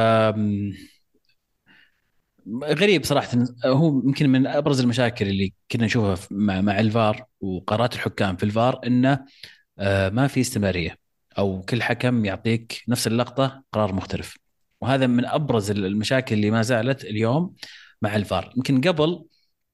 [2.64, 3.30] غريب صراحة.
[3.66, 8.80] هو يمكن من أبرز المشاكل اللي كنا نشوفها مع مع الفار وقرارات الحكام في الفار
[8.88, 9.26] إنه
[9.80, 10.98] آه، ما في استمرارية
[11.38, 14.38] أو كل حكم يعطيك نفس اللقطة قرار مختلف.
[14.82, 17.56] وهذا من أبرز المشاكل اللي ما زالت اليوم
[18.02, 18.54] مع الفار.
[18.58, 19.26] يمكن قبل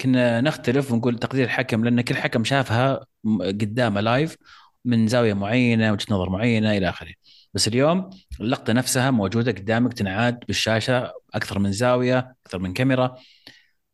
[0.02, 3.06] كنا نختلف ونقول تقدير الحكم لأن كل حكم شافها
[3.40, 4.38] قدامه لايف
[4.86, 7.14] من زاوية معينة وجهة نظر معينة إلى آخره.
[7.56, 8.10] بس اليوم
[8.42, 13.18] اللقطة نفسها موجودة قدامك تنعاد بالشاشة أكثر من زاوية أكثر من كاميرا.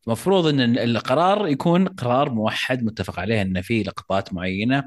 [0.08, 4.84] المفروض إن القرار يكون قرار موحد متفق عليه إن في لقطات معينة.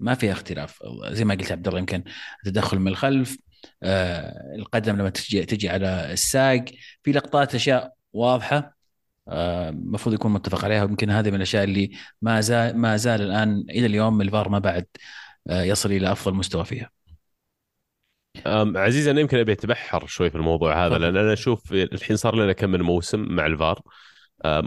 [0.00, 0.82] ما فيها اختلاف.
[1.10, 2.04] زي ما قلت عبد الله يمكن
[2.46, 3.36] التدخل من الخلف
[3.82, 6.64] آه القدم لما تجي تجي على الساق.
[7.02, 8.76] في لقطات أشياء واضحة
[9.28, 10.84] آه، المفروض يكون متفق عليها.
[10.84, 11.90] ويمكن هذه من الأشياء اللي
[12.22, 14.86] ما زال ما زال الآن إلى اليوم الفار ما بعد
[15.48, 16.95] آه، يصل إلى أفضل مستوى فيها.
[18.76, 20.98] عزيز أنا يمكن أبي أتبحر شوي في الموضوع هذا.
[20.98, 23.80] لأن أنا أشوف الحين صار لنا كم من موسم مع الفار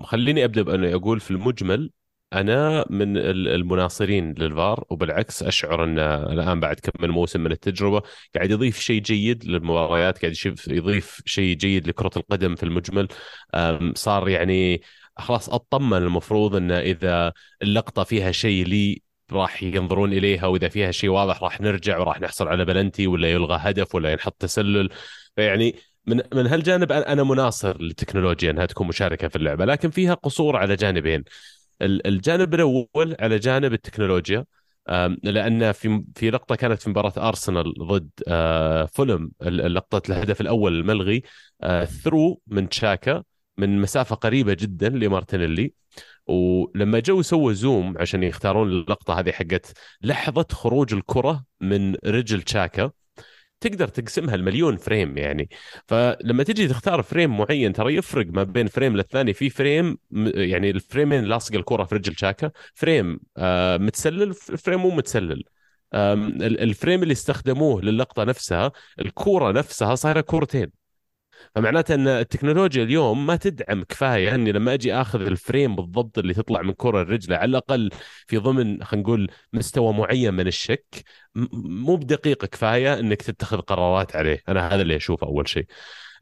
[0.04, 1.92] خليني أبدأ باني أقول في المجمل
[2.34, 8.02] أنا من ال- المناصرين للفار وبالعكس أشعر أن الآن بعد كم من موسم من التجربة
[8.36, 13.08] قاعد يضيف شيء جيد للمباريات قاعد يشوف يضيف شيء جيد لكرة القدم في المجمل
[13.96, 14.82] صار يعني
[15.18, 21.10] خلاص أطمن المفروض انه إذا اللقطة فيها شيء لي راح ينظرون إليها وإذا فيها شيء
[21.10, 24.90] واضح راح نرجع وراح نحصل على بلنتي ولا يلغى هدف ولا ينحط تسلل.
[25.36, 25.76] فيعني
[26.08, 30.76] من من هالجانب أنا مناصر للتكنولوجيا إنها تكون مشاركة في اللعبة لكن فيها قصور على
[30.76, 31.24] جانبين.
[31.82, 34.46] ال- الجانب الأول على جانب التكنولوجيا
[35.24, 38.10] لأن في في لقطة كانت في مباراة أرسنال ضد
[38.94, 41.24] فولم لقطة الهدف الأول الملغي
[41.86, 43.24] ثرو من تشاكا
[43.58, 45.74] من مسافة قريبة جدا لمارتينيلي.
[46.30, 52.92] ولما جو سووا zoom عشان يختارون اللقطة هذه حقت لحظة خروج الكرة من رجل تشاكا
[53.62, 55.50] تقدر تقسمها لمليون frame يعني.
[55.88, 59.34] فلما تجي تختار frame معين ترى يفرق ما بين frame للثاني.
[59.34, 59.98] في frame
[60.36, 65.44] يعني ال frame ين لاصق الكرة في رجل تشاكا frame آه متسلل frame مو متسلل.
[65.94, 70.79] ال frame اللي استخدموه للقطة نفسها الكورة نفسها صايرة كورتين.
[71.56, 76.34] فمعناته أن التكنولوجيا اليوم ما تدعم كفاية أني لما أجي آخذ ال frame بالضبط اللي
[76.34, 77.90] تطلع من الكرة رجله على الأقل
[78.28, 80.86] في ضمن خلينا نقول مستوى معين من الشك
[81.54, 84.44] مو بدقيق كفاية أنك تتخذ قرارات عليه.
[84.50, 85.66] أنا هذا اللي أشوفه أول شيء.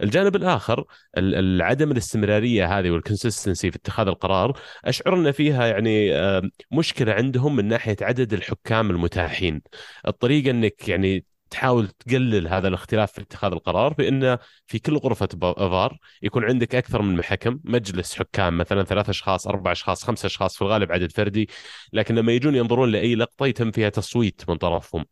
[0.03, 0.85] الجانب الآخر
[1.17, 6.41] ال- ال- عدم الاستمرارية هذه وال consistency في اتخاذ القرار أشعر أن فيها يعني آه،
[6.71, 9.61] مشكلة عندهم من ناحية عدد الحكام المتاحين.
[10.07, 15.97] الطريقة أنك يعني تحاول تقلل هذا الاختلاف في اتخاذ القرار بأن في كل غرفة فار
[16.21, 20.61] يكون عندك أكثر من حكم مجلس حكام مثلا ثلاث أشخاص أربع أشخاص خمس أشخاص في
[20.61, 21.49] الغالب عدد فردي.
[21.93, 25.05] لكن لما يجون ينظرون لأي لقطة يتم فيها تصويت من طرفهم.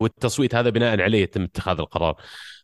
[0.00, 2.16] والتصويت هذا بناء عليه يتم اتخاذ القرار.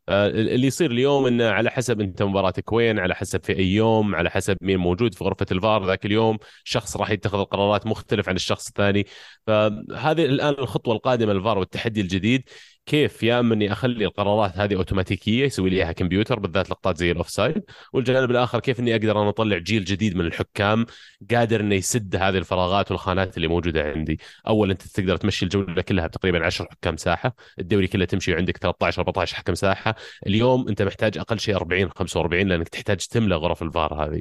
[0.08, 4.14] آه، اللي يصير اليوم إنه على حسب أنت مباراتك وين على حسب في أي يوم
[4.14, 5.86] على حسب مين موجود في غرفة الفار.
[5.86, 9.06] ذاك اليوم شخص راح يتخذ القرارات مختلف عن الشخص الثاني.
[9.46, 12.42] فهذه الآن الخطوة القادمة للفار والتحدي الجديد.
[12.86, 17.10] كيف يا اما اني أخلي القرارات هذه أوتوماتيكية يسوي لي إياها كمبيوتر بالذات لقطات زي
[17.10, 20.86] ال offside؟ والجانب الآخر كيف إني أقدر أنا أطلع جيل جديد من الحكام
[21.30, 26.06] قادر إنه يسد هذه الفراغات والخانات اللي موجودة عندي؟ اول أنت تقدر تمشي الجولة كلها
[26.06, 29.94] بتقريبا 10 حكام ساحة الدوري كله تمشي وعندك 13 14 حكم ساحة.
[30.26, 34.20] اليوم أنت محتاج أقل شيء 40 45 لأنك تحتاج تملى غرف الفار هذه.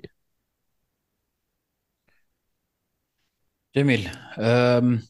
[3.76, 4.08] جميل.
[4.40, 5.02] أم،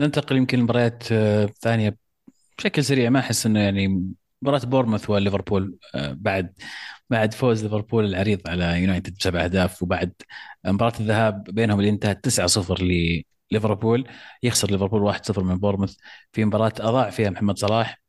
[0.00, 1.96] ننتقل يمكن لمباريات آه، ثانية
[2.60, 6.54] بشكل سريع ما أحس إنه يعني مباراة بورنموث وليفربول آه، بعد
[7.10, 10.12] بعد فوز ليفربول العريض على يونايتد بسبع أهداف وبعد
[10.64, 12.82] مباراة الذهاب بينهم اللي انتهت 9-0
[13.52, 14.08] لليفربول
[14.42, 15.96] يخسر ليفربول 1-0 من بورنموث
[16.32, 18.02] في مباراة أضاع فيها محمد صلاح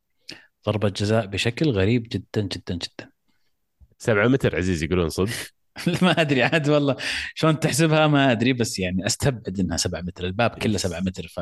[0.65, 3.11] ضربة جزاء بشكل غريب جدا جدا جدا.
[3.97, 5.60] 7 متر عزيز يقولون صدق.
[6.01, 6.95] ما أدري عاد والله
[7.35, 11.39] شلون تحسبها ما أدري بس يعني أستبعد إنها 7 متر الباب كله 7 متر ف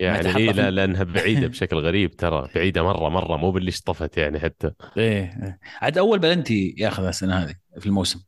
[0.00, 4.40] يعني في- لا لأنها بعيدة بشكل غريب ترى بعيدة مرة مرة مو باللي اشطفت يعني
[4.40, 4.70] حتى.
[4.96, 5.58] إيه إيه.
[5.80, 8.20] عاد أول بلنتي ياخذها السنة هذه في الموسم.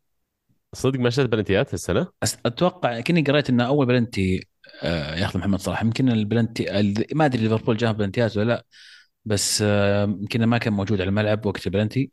[0.75, 2.07] صدق ما شفت بلنتيات هالسنة؟
[2.47, 4.47] أتوقع كني قريت إن أول بلنتي
[4.83, 5.83] آه، ياخذ محمد صلاح.
[5.83, 8.65] يمكن البلنتي ال- ما أدري ليفربول جاه بلنتيات ولا لا
[9.25, 12.11] بس آه، يمكن ما كان موجود على الملعب وقت البلنتي.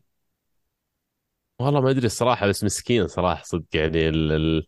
[1.60, 4.66] والله ما أدري الصراحة بس مسكين صراحة صدق يعني ال...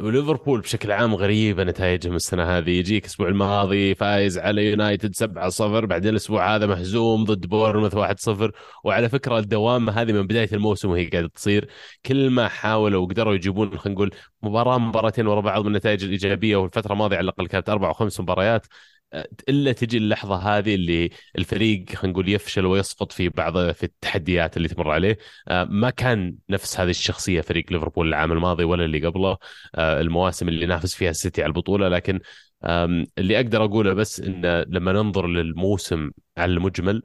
[0.00, 2.70] ليفربول بشكل عام غريبة نتائجهم السنة هذه.
[2.70, 8.52] يجيك الأسبوع الماضي فايز على يونايتد 7-0 بعدين الأسبوع هذا مهزوم ضد بورنموث 1-0
[8.84, 11.68] وعلى فكرة الدوامة هذه من بداية الموسم وهي قاعدة تصير.
[12.06, 14.10] كل ما حاولوا وقدروا يجيبون خلينا نقول
[14.42, 18.20] مباراة مباراتين ورا بعض من النتائج الإيجابية والفترة الماضية على الأقل كانت أربع أو خمس
[18.20, 18.66] مباريات.
[19.48, 24.68] إلا تجي اللحظة هذه اللي الفريق خلينا نقول يفشل ويسقط في بعض في التحديات اللي
[24.68, 25.18] تمر عليه.
[25.48, 29.36] آه، ما كان نفس هذه الشخصية فريق ليفربول العام الماضي ولا اللي قبله.
[29.74, 31.88] آه، المواسم اللي نافس فيها السيتي على البطولة.
[31.88, 32.20] لكن
[33.18, 37.02] اللي أقدر أقوله بس إن لما ننظر للموسم على المجمل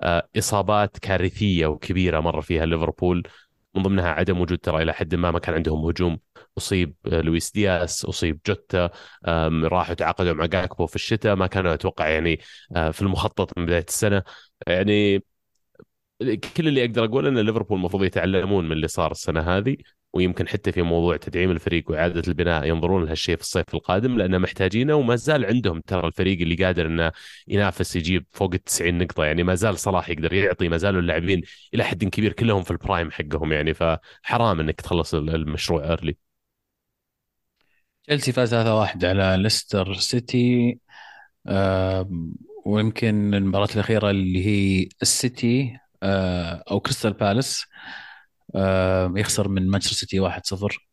[0.00, 3.22] آه، إصابات كارثية وكبيرة مر فيها ليفربول.
[3.78, 6.18] من ضمنها عدم وجود ترى إلى حد ما ما كان عندهم هجوم.
[6.58, 8.90] أصيب آه، لويس دياس أصيب جوتا
[9.64, 11.36] راحوا تعاقدوا مع جاكبو في الشتاء.
[11.36, 12.40] ما كانوا أتوقع يعني
[12.76, 14.22] آه، في المخطط من بداية السنة.
[14.66, 15.24] يعني
[16.56, 19.76] كل اللي أقدر أقول إن ليفربول المفروض يتعلمون من اللي صار السنة هذه.
[20.12, 24.94] ويمكن حتى في موضوع تدعيم الفريق وإعادة البناء ينظرون لهالشيء في الصيف القادم لأنه محتاجينه
[24.94, 27.12] وما زال عندهم ترى الفريق اللي قادر إنه
[27.48, 29.24] ينافس يجيب فوق ال 90 نقطة.
[29.24, 31.42] يعني ما زال صلاح يقدر يعطي ما زالوا اللاعبين
[31.74, 33.74] إلى حد كبير كلهم في ال prime حقهم يعني.
[33.74, 36.16] فحرام إنك تخلص المشروع early
[38.08, 40.78] تشيلسي فاز 3-1 على ليستر سيتي
[42.64, 47.66] ويمكن المباراة الأخيرة اللي هي السيتي آه، أو كريستال بالاس
[49.16, 50.88] يخسر من مانشستر سيتي 1-0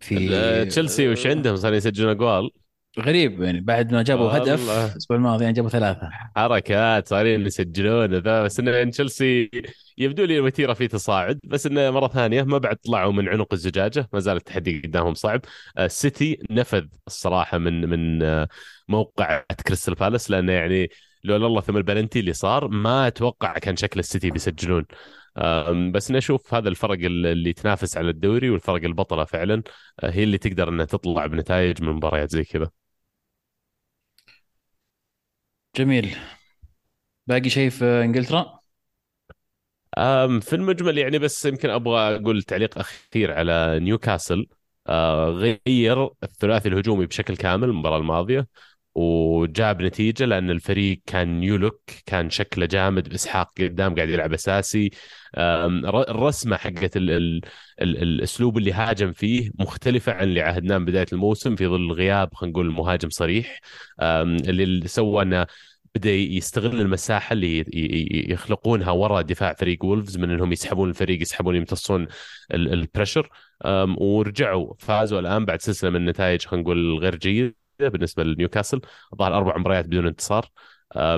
[0.00, 2.50] في تشيلسي وش عندهم صار يسجلون أجوال؟
[2.98, 6.10] غريب يعني بعد ما جابوا هدف الأسبوع الماضي يعني جابوا ثلاثة.
[6.36, 9.50] حركات صارين يسجلون بس انه يعني تشيلسي
[9.98, 14.08] يبدو لي الوتيرة في تصاعد بس إنه مرة ثانية ما بعد طلعوا من عنق الزجاجة
[14.12, 15.40] ما زال التحدي قدامهم صعب.
[15.78, 18.48] السيتي آه، نفذ الصراحة من من آه،
[18.88, 20.90] موقع كريستال بالاس لأنه يعني
[21.24, 24.84] لولا الله ثم البلنتي اللي صار ما أتوقع كان شكل السيتي بيسجلون.
[25.92, 29.62] بس نشوف هذا الفرق اللي تنافس على الدوري والفرق البطلة فعلا
[30.00, 32.70] آه، هي اللي تقدر إنها تطلع بنتائج من مباريات زي كذا.
[35.76, 36.16] جميل.
[37.26, 38.60] باقي شيء في إنجلترا؟
[40.40, 44.46] في المجمل يعني بس يمكن أبغى أقول تعليق أخير على نيوكاسل.
[44.86, 48.46] آه، غير الثلاثي الهجومي بشكل كامل المباراة الماضية.
[48.94, 53.08] وجاب نتيجة لأن الفريق كان يولك كان شكله جامد.
[53.08, 54.90] باسحاق قدام قاعد يلعب أساسي.
[56.08, 57.40] الرسمة حقت ال ال
[57.82, 61.56] ال الأسلوب اللي هاجم فيه مختلفة عن اللي عهدناه من بداية الموسم.
[61.56, 63.60] في ظل غياب خلينا نقول مهاجم صريح.
[64.00, 65.46] اللي سوى إنه
[65.94, 67.64] بدأ يستغل المساحة اللي
[68.32, 72.06] يخلقونها وراء دفاع فريق وولفز من إنهم يسحبون الفريق يسحبون يمتصون
[72.54, 73.28] ال pressure.
[73.98, 77.59] ورجعوا فازوا الآن بعد سلسلة من النتائج خلينا نقول غير جيدة.
[77.88, 78.80] بالنسبة لنيوكاسل.
[79.16, 80.50] ظهر أربع مباريات بدون انتصار.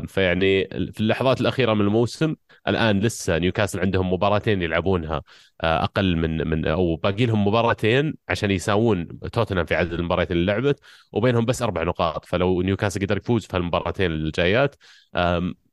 [0.06, 2.34] فيعني في اللحظات الأخيرة من الموسم
[2.68, 5.22] الآن لسه نيوكاسل عندهم مباراتين يلعبونها
[5.60, 10.44] آه، أقل من من أو باقي لهم مباراتين عشان يساوون توتنهام في عدد المباريات اللي
[10.44, 10.80] لعبت
[11.12, 12.24] وبينهم بس أربع نقاط.
[12.24, 14.74] فلو نيوكاسل قدر يفوز في المباراتين الجايات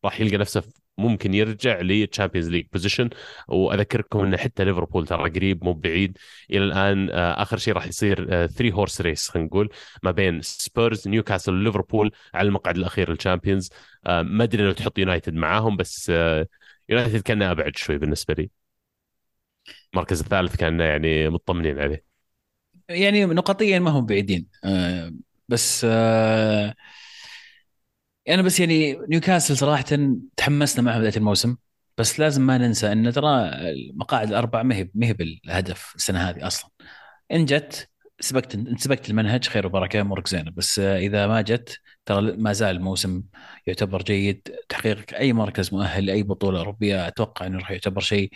[0.06, 0.64] راح يلقى نفسه
[1.00, 3.10] ممكن يرجع لل Champions League position
[3.48, 6.18] وأذكركم إن حتى ليفربول ترى قريب مو بعيد.
[6.52, 9.70] إلى الآن آه، آخر شيء راح يصير 3 horse race خلينا نقول
[10.04, 13.70] ما بين سبيرز نيوكاسل وليفربول على المقعد الأخير لل Champions
[14.06, 16.10] آه، ما أدري لو تحط يونايتد معاهم بس
[16.90, 18.50] يونايتد آه، كان أبعد شوي بالنسبة لي.
[19.94, 22.04] المركز الثالث كان يعني مطمنين عليه.
[22.90, 24.48] يعني نقطيا ما هم بعيدين
[25.50, 25.86] بس
[28.30, 29.86] يعني بس يعني نيوكاسل صراحة
[30.38, 31.58] تحمسنا معه بداية الموسم.
[31.98, 36.48] بس لازم ما ننسى إن ترى المقاعد الأربعة ما هي ما هي بالهدف السنة هذه
[36.48, 36.72] أصلا.
[37.32, 37.90] إن جت
[38.20, 40.52] سبقت انت سبقت المنهج خير وبركة أمورك زينة.
[40.52, 43.24] بس إذا ما جت ترى ما زال الموسم
[43.68, 44.50] يعتبر جيد.
[44.70, 48.32] تحقيق أي مركز مؤهل لأي بطولة أوروبية أتوقع إنه راح يعتبر شيء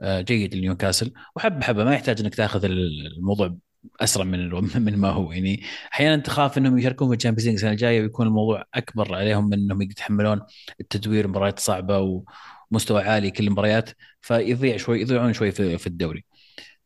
[0.00, 1.12] آه، جيد لنيوكاسل.
[1.36, 3.56] وحب حبة ما يحتاج إنك تاخذ الموضوع
[4.00, 4.50] أسرع من
[4.84, 5.32] من ما هو.
[5.32, 9.46] يعني أحيانا تخاف إنهم يشاركون في ال Champions League السنة الجاية ويكون الموضوع أكبر عليهم
[9.48, 10.40] من إنهم يتحملون
[10.80, 12.22] التدوير مباريات صعبة
[12.70, 13.90] ومستوى عالي كل المباريات
[14.20, 16.24] فيضيع شوي يضيعون شوي في, الدوري.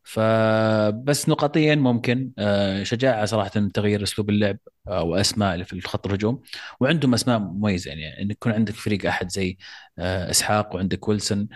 [0.04, 6.42] فبس نقطيا ممكن آه، شجاعة صراحة تغيير أسلوب اللعب أو اسماء في خط الهجوم
[6.80, 7.90] وعندهم أسماء مميزة.
[7.90, 9.56] يعني إن يكون عندك فريق أحد زي
[9.98, 11.48] آه، إسحاق وعندك ويلسون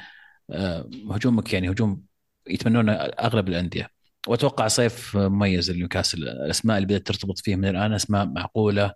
[0.51, 2.03] آه، هجومك يعني هجوم
[2.49, 4.00] يتمنونه أغلب الأندية.
[4.29, 6.19] وأتوقع صيف مميز لنيوكاسل.
[6.19, 8.93] الأسماء اللي بدأت ترتبط فيه من الآن أسماء معقولة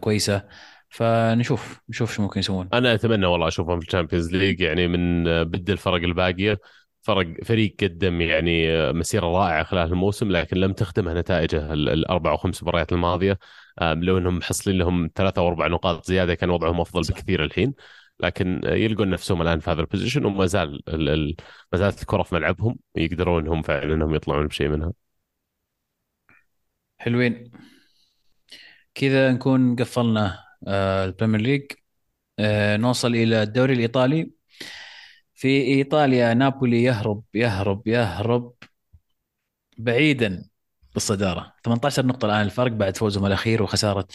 [0.00, 0.42] كويسة.
[0.88, 2.68] فنشوف نشوف شو ممكن يسوون.
[2.72, 4.60] أنا أتمنى والله أشوفهم في ال Champions League.
[4.60, 6.58] يعني من بد الفرق الباقية
[7.02, 12.62] فرق فريق قدم يعني مسيرة رائعة خلال الموسم لكن لم تخدمه نتائجه الاربع أو خمس
[12.62, 13.38] مباريات الماضية.
[13.82, 17.74] لو إنهم محصلين لهم ثلاثة أو أربع نقاط زيادة كان وضعهم أفضل بكثير الحين.
[18.22, 20.82] لكن يلقون نفسهم الآن في هذا ال position وما زال
[21.72, 24.92] ما زالت الكرة في ملعبهم يقدرون هم فعلا انهم يطلعون بشيء منها.
[26.98, 27.50] حلوين.
[28.94, 31.72] كذا نكون قفلنا آه، ال Premier League
[32.38, 34.30] آه، نوصل إلى الدوري الإيطالي.
[35.34, 38.54] في إيطاليا نابولي يهرب يهرب يهرب
[39.78, 40.48] بعيدا
[40.94, 41.54] بالصدارة.
[41.64, 44.08] 18 نقطة الآن الفرق بعد فوزهم الأخير وخسارة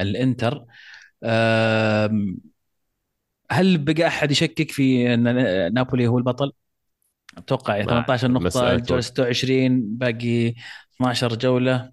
[0.00, 0.64] الإنتر.
[3.54, 5.22] هل بقى أحد يشكك في إن
[5.74, 6.52] نابولي هو البطل؟
[7.38, 10.54] أتوقع 18 نقطة الجولة 26 باقي
[10.96, 11.92] 12 جولة.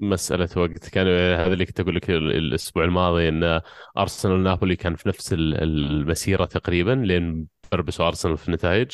[0.00, 0.88] مسألة وقت.
[0.88, 1.06] كان
[1.40, 3.60] هذا اللي كنت أقول لك الأسبوع الماضي أن
[3.98, 8.90] أرسنال ونابولي كان في نفس المسيرة تقريبا لين بربسوا أرسنال في النتائج.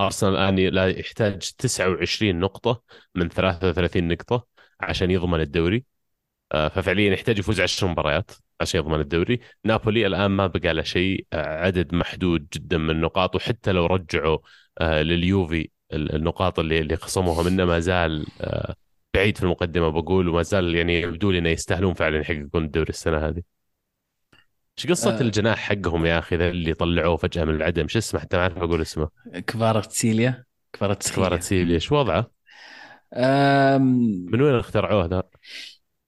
[0.00, 2.82] أرسنال الآن لا يحتاج 29 نقطة
[3.14, 4.46] من 33 نقطة
[4.80, 5.84] عشان يضمن الدوري.
[6.52, 8.30] آه، ففعليا يحتاج يفوز 10 مباريات.
[8.60, 9.40] عشان يضمن الدوري.
[9.64, 13.36] نابولي الآن ما بقى له شيء عدد محدود جدا من النقاط.
[13.36, 14.38] وحتى لو رجعوا
[14.80, 18.74] آه، لليوفي ال- النقاط اللي اللي خصموها منه ما زال آه،
[19.14, 23.18] بعيد في المقدمة بقول وما زال يعني يبدو لي إنه يستاهلون فعلا يحققون الدوري السنة
[23.28, 23.42] هذه.
[24.78, 25.20] إيش قصة آه.
[25.20, 28.58] الجناح حقهم يا أخي ذا اللي طلعوه فجأة من العدم؟ شو اسمه؟ حتى ما أعرف
[28.58, 29.08] أقول اسمه.
[29.46, 32.30] كفاراتسيليا كفاراتسخيليا كفاراتسيليا إيش وضعه؟
[33.14, 33.82] آم،
[34.30, 35.22] من وين اخترعوه ذا؟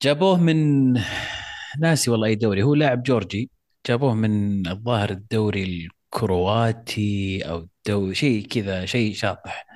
[0.02, 0.94] جابوه من
[1.80, 2.62] ناسي والله أي دوري.
[2.62, 3.50] هو لاعب جورجي
[3.88, 9.66] جابوه من الظاهر الدوري الكرواتي أو الدوري شيء كذا شيء شاطح.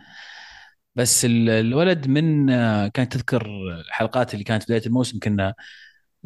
[0.94, 3.46] بس ال- الولد من آه، كانت تذكر
[3.80, 5.54] الحلقات اللي كانت بداية الموسم كنا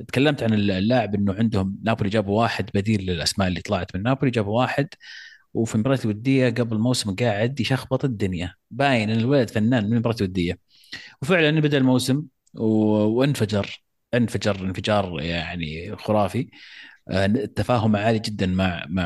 [0.08, 4.58] تكلمت عن اللاعب إنه عندهم نابولي جابوا واحد بديل للأسماء اللي طلعت من نابولي جابوا
[4.60, 4.88] واحد
[5.54, 8.54] وفي المباراه الودية قبل الموسم قاعد يشخبط الدنيا.
[8.70, 10.58] باين إن الولد فنان من المباراه الودية.
[11.22, 12.22] وفعلا بدأ الموسم.
[12.54, 13.83] وانفجر.
[14.16, 16.50] انفجر انفجار يعني خرافي.
[17.10, 19.04] آه، التفاهم عالي جدا مع مع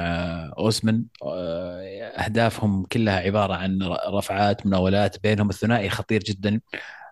[0.58, 1.04] أوسمن.
[1.22, 1.82] آه،
[2.24, 6.60] أهدافهم كلها عبارة عن رفعات مناولات بينهم الثنائي خطير جدا.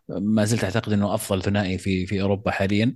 [0.08, 2.94] ما زلت أعتقد إنه أفضل ثنائي في في أوروبا حاليا.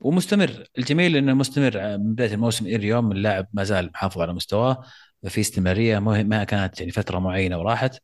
[0.00, 0.64] ومستمر.
[0.78, 1.98] الجميل إنه مستمر.
[1.98, 4.84] من بداية الموسم إلى اليوم اللاعب ما زال محافظ على مستواه.
[5.28, 7.98] في استمرارية ما كانت يعني فترة معينة وراحت.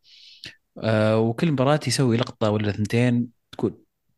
[1.14, 3.14] وكل مباراة يسوي لقطة ولا ثنتين.
[3.14, 3.39] تكون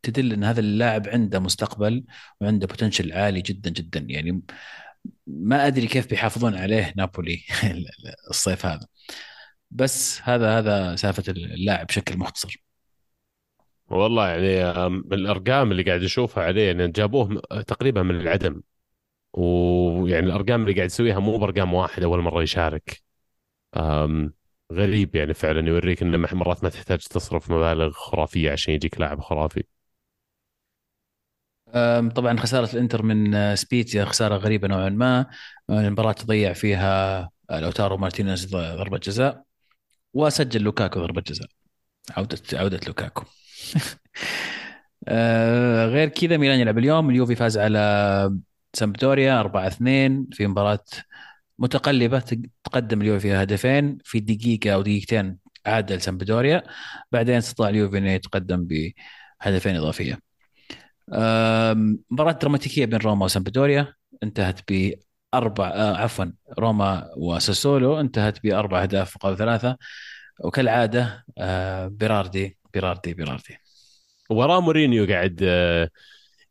[0.03, 2.03] تدل إن هذا اللاعب عنده مستقبل
[2.41, 3.99] وعنده بوتنشل عالي جدا جدا.
[4.09, 4.41] يعني
[5.27, 7.43] ما أدري كيف بيحافظون عليه نابولي
[8.29, 8.87] الصيف هذا.
[9.71, 12.63] بس هذا هذا سالفة اللاعب بشكل مختصر.
[13.87, 14.77] والله يعني
[15.13, 18.61] الأرقام اللي قاعد اشوفها عليه يعني جابوه تقريبا من العدم.
[19.33, 23.03] ويعني الأرقام اللي قاعد يسويها مو بأرقام واحد أول مرة يشارك.
[24.73, 29.63] غريب يعني فعلا يوريك إن مرات ما تحتاج تصرف مبالغ خرافية عشان يجيك لاعب خرافي.
[32.15, 35.25] طبعا خسارة الإنتر من آه، سبيتزيا خسارة غريبة نوعا ما.
[35.69, 39.43] المباراه تضيع فيها آه، لوتارو مارتينيز ضربة جزاء
[40.13, 41.47] وسجل لوكاكو ضربة جزاء.
[42.11, 43.23] عودة عودة لوكاكو.
[45.07, 47.09] آه، غير كذا ميلان يلعب اليوم.
[47.09, 48.39] اليوفي فاز على
[48.73, 50.85] سامبدوريا 4-2 في مباراة
[51.59, 52.19] متقلبة.
[52.63, 56.63] تقدم اليوفي فيها هدفين في دقيقة أو دقيقتين عادل سامبدوريا
[57.11, 58.67] بعدين استطاع اليوفي أن يتقدم
[59.41, 60.13] بهدفين إضافية.
[60.13, 60.32] آم،
[62.11, 63.93] مباراة دراماتيكية بين روما وسامبدوريا.
[64.23, 66.25] انتهت بأربع آه عفوا
[66.59, 67.99] روما وساسولو.
[67.99, 69.77] انتهت بأربع أهداف مقابل ثلاثة.
[70.39, 73.57] وكالعادة آه بيراردي بيراردي بيراردي.
[74.29, 75.89] وراه مورينيو قاعد آه،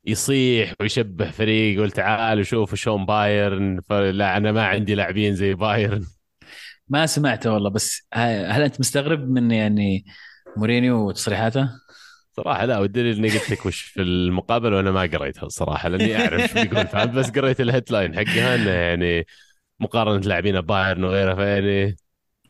[0.04, 3.80] يصيح ويشبه فريق يقول تعالوا شوفوا شلون بايرن.
[3.80, 6.06] فلا أنا ما عندي لاعبين زي بايرن.
[6.88, 10.04] ما سمعته والله بس هل أنت مستغرب من يعني
[10.56, 11.68] مورينيو وتصريحاته؟
[12.32, 16.54] صراحة لا والدليل إني قلت لك وش في المقابله وأنا ما قريتها الصراحه لأني أعرف
[16.58, 19.26] بيقول فهمت بس قريت ال headline حقها إنه يعني
[19.80, 21.96] مقارنة لاعبين بايرن وغيره فيعني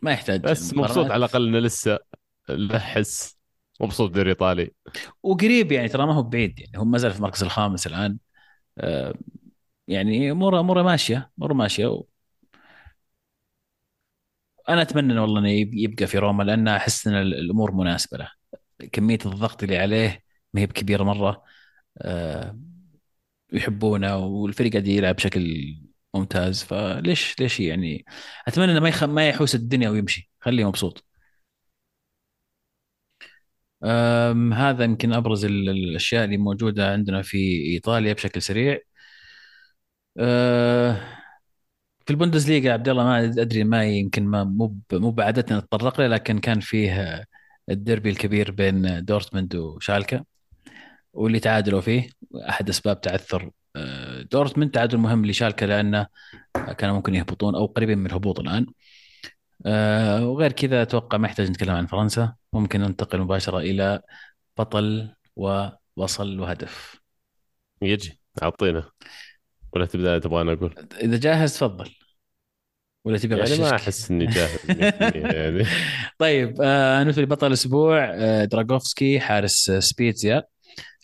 [0.03, 1.07] ما يحتاج بس مبسوط.
[1.07, 1.99] على الأقل إنه لسه
[2.49, 3.39] له حس
[3.81, 4.71] مبسوط دوري ايطالي
[5.23, 8.19] وقريب يعني ترى ما هو بعيد يعني هم ما زال في المركز الخامس الآن.
[8.79, 9.15] آه،
[9.89, 12.05] يعني اموره اموره ماشية اموره ماشية و...
[14.69, 18.42] أنا أتمنى والله إنه يب- يبقى في روما لأن أحس إن ال- الأمور مناسبة له.
[18.93, 20.23] كمية الضغط اللي عليه
[20.55, 21.45] ما هي بكبيره مرة.
[21.99, 22.59] آه،
[23.53, 25.75] يحبونه والفريق قاعد يلعب بشكل
[26.15, 26.63] ممتاز.
[26.65, 28.05] فليش ليش يعني؟
[28.49, 29.05] أتمنى إنه ما يخ...
[29.05, 30.31] ما يحوس الدنيا ويمشي.
[30.41, 31.07] خليه مبسوط.
[33.85, 37.39] أم هذا يمكن أبرز ال- الأشياء اللي موجودة عندنا في
[37.73, 38.79] إيطاليا بشكل سريع.
[40.19, 41.01] أه
[42.07, 46.39] في البوندسليغا عبد الله ما أدري ما يمكن ما مو مو بعادتنا نتطرق له لكن
[46.39, 47.25] كان فيه
[47.71, 50.25] الديربي الكبير بين دورتموند وشالكا
[51.13, 52.09] واللي تعادلوا فيه
[52.49, 56.07] أحد أسباب تعثر آه، دورتموند تعادل مهم لشالكا لأنه
[56.79, 58.67] كانوا ممكن يهبطون أو قريبين من الهبوط الآن.
[59.67, 62.35] آه، وغير كذا أتوقع ما يحتاج نتكلم عن فرنسا.
[62.53, 64.03] ممكن ننتقل مباشرة إلى
[64.59, 67.01] بطل ووصل وهدف.
[67.83, 68.91] يجي أعطينا.
[69.73, 71.95] ولا تبدأ تبغى أقول؟ إذا جاهز تفضل.
[73.05, 75.65] ولا تبي يعني ما أحس إني جاهز 100% يعني.
[76.19, 80.43] طيب آه بالنسبة لبطل الأسبوع آه دراغوفسكي حارس آه، سبيتزيا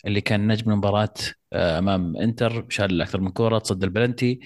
[0.07, 1.13] اللي كان نجم المباراة
[1.53, 4.39] آه أمام إنتر شال أكثر من كورة تصدى البلنتي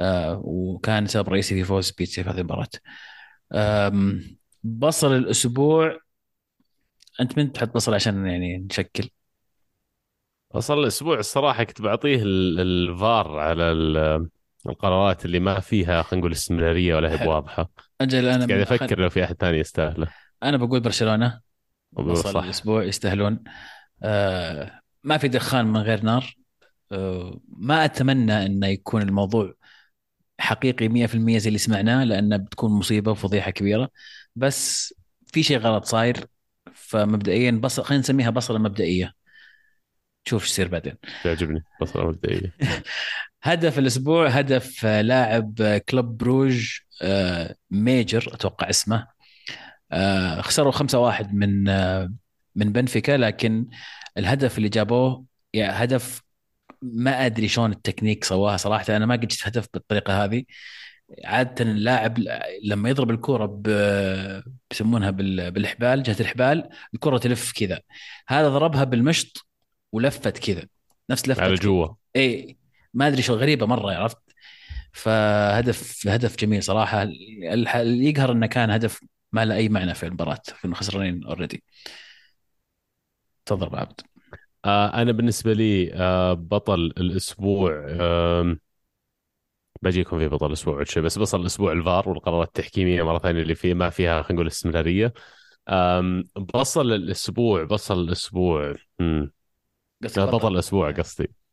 [0.00, 2.68] آه وكان سبب رئيسي في فوز سبيتزيا في هذه المباراة.
[3.54, 4.20] آم،
[4.64, 5.98] بصل الأسبوع
[7.20, 9.10] أنت من تحط بصل عشان يعني نشكل؟
[10.52, 14.28] أصلا الأسبوع الصراحة كنت بعطيه ال- الفار على ال-
[14.68, 17.28] القرارات اللي ما فيها خلينا نقول استمرارية ولا هي حلو.
[17.28, 20.08] بواضحه أجل أنا قاعد أفكر لو في أحد ثاني يستاهله.
[20.42, 21.40] أنا بقول برشلونة.
[22.14, 23.44] صح الأسبوع يستاهلون.
[24.02, 26.36] آه ما في دخان من غير نار.
[26.92, 29.54] آه ما أتمنى انه يكون الموضوع
[30.38, 33.88] حقيقي 100% زي اللي سمعناه لأنه بتكون مصيبة وفضيحة كبيرة.
[34.36, 34.94] بس
[35.26, 36.26] في شيء غلط صاير
[36.74, 39.12] فمبدئيا بصل خلينا نسميها بصلة مبدئية.
[40.24, 40.94] شوف إيش يصير بعدين.
[41.24, 42.54] تعجبني بصلة مبدئية.
[43.44, 49.14] هدف الأسبوع هدف آه، لاعب آه، كلوب بروج آه، ميجر أتوقع اسمه.
[50.40, 51.64] خسروا 5-1 من
[52.54, 53.66] من بنفيكا لكن
[54.18, 56.22] الهدف اللي جابوه يعني هدف
[56.82, 58.96] ما أدري شلون التكنيك سواها صراحة.
[58.96, 60.44] أنا ما قد شفت هدف بالطريقة هذه.
[61.24, 62.18] عادة اللاعب
[62.64, 63.62] لما يضرب الكرة ب...
[64.70, 65.50] بيسمونها بال...
[65.50, 67.80] بالحبال جهة الحبال الكرة تلف كذا.
[68.28, 69.46] هذا ضربها بالمشط
[69.92, 70.66] ولفت كذا.
[71.10, 71.88] نفس لفه على جوا.
[72.16, 72.56] اي
[72.94, 74.18] ما أدري شو غريبة مرة عرفت؟
[74.92, 77.02] فهدف هدف جميل صراحة.
[77.02, 79.00] اللي يقهر إنه كان هدف
[79.32, 81.64] ما له أي معنى في المباراة كنا خسرانين اوريدي
[83.46, 84.00] تفضل عبد.
[84.64, 88.56] آه أنا بالنسبة لي آه بطل الأسبوع آه
[89.82, 93.74] بجيكم في بطل الأسبوع شيء بس بطل الأسبوع الفار والقرارات التحكيمية مرة ثانية اللي فيه
[93.74, 95.14] ما فيها خلينا نقول استمرارية.
[96.54, 98.74] بصل الأسبوع بصل الأسبوع
[100.02, 101.43] بطل الأسبوع قصدي.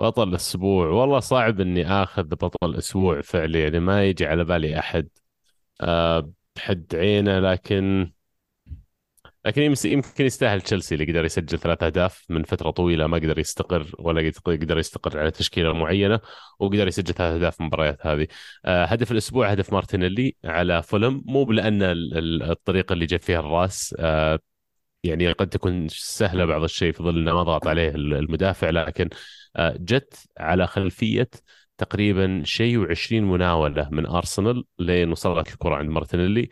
[0.00, 0.86] بطل الأسبوع.
[0.88, 5.08] والله صعب إني آخذ بطل الأسبوع فعليا يعني ما يجي على بالي أحد.
[5.80, 8.12] أه بحد عينه لكن
[9.44, 13.86] لكن يمكن يستاهل تشيلسي اللي قدر يسجل ثلاث أهداف من فترة طويلة ما قدر يستقر
[13.98, 16.20] ولا قدر يستقر على تشكيلة معينة
[16.58, 18.26] وقدر يسجل ثلاث أهداف في المباريات هذه.
[18.64, 21.78] أه هدف الأسبوع هدف مارتينيلي على فولم مو لأن
[22.42, 23.94] الطريقة اللي جاب فيها الراس.
[23.98, 24.38] أه
[25.04, 29.08] يعني قد تكون سهلة بعض الشيء في ظل إنه ما ضغط عليه المدافع لكن
[29.56, 31.30] آه، جت على خلفية
[31.78, 36.50] تقريبا شيء و20 مناولة من أرسنال لين وصلت الكرة عند مارتينيلي.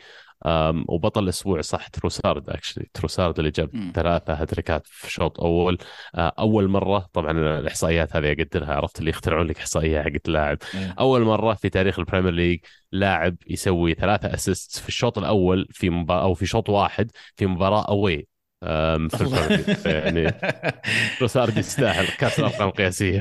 [0.88, 3.92] وبطل الأسبوع صح تروسارد actually تروسارد اللي جاب م.
[3.94, 5.78] ثلاثة هاتريكات في شوط أول.
[6.14, 10.59] آه، أول مرة طبعا الإحصائيات هذه اقدرها عرفت اللي يخترعون لك إحصائية حقت لاعب.
[10.99, 12.61] أول مرة في تاريخ ال Premier League
[12.92, 17.88] لاعب يسوي ثلاثة assist في الشوط الأول في مباراه أو في شوط واحد في مباراة
[17.88, 18.28] away.
[18.61, 20.34] في يعني
[21.22, 23.20] روسارد يستاهل كأس الارقام القياسية.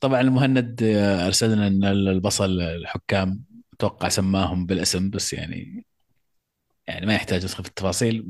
[0.00, 0.82] طبعا المهند
[1.26, 3.44] ارسل لنا البصل الحكام
[3.74, 5.86] أتوقع سماهم بالاسم بس يعني
[6.86, 8.26] يعني ما يحتاج أدخل في التفاصيل.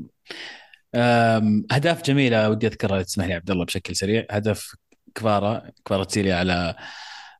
[1.71, 4.25] أهداف جميلة ودي أذكرها تسمح لي عبد الله بشكل سريع.
[4.31, 4.75] هدف
[5.15, 6.75] كفارا كفارا تسيلي على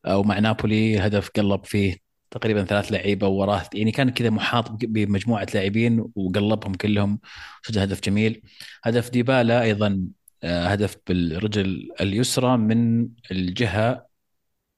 [0.06, 5.48] أو مع نابولي هدف قلب فيه تقريبا ثلاث لعيبة وراه يعني كان كذا محاط بمجموعة
[5.54, 7.20] لاعبين وقلبهم كلهم.
[7.64, 8.42] سجل هدف جميل.
[8.84, 10.08] هدف ديبالا أيضا
[10.44, 14.08] آه، هدف بالرجل اليسرى من الجهة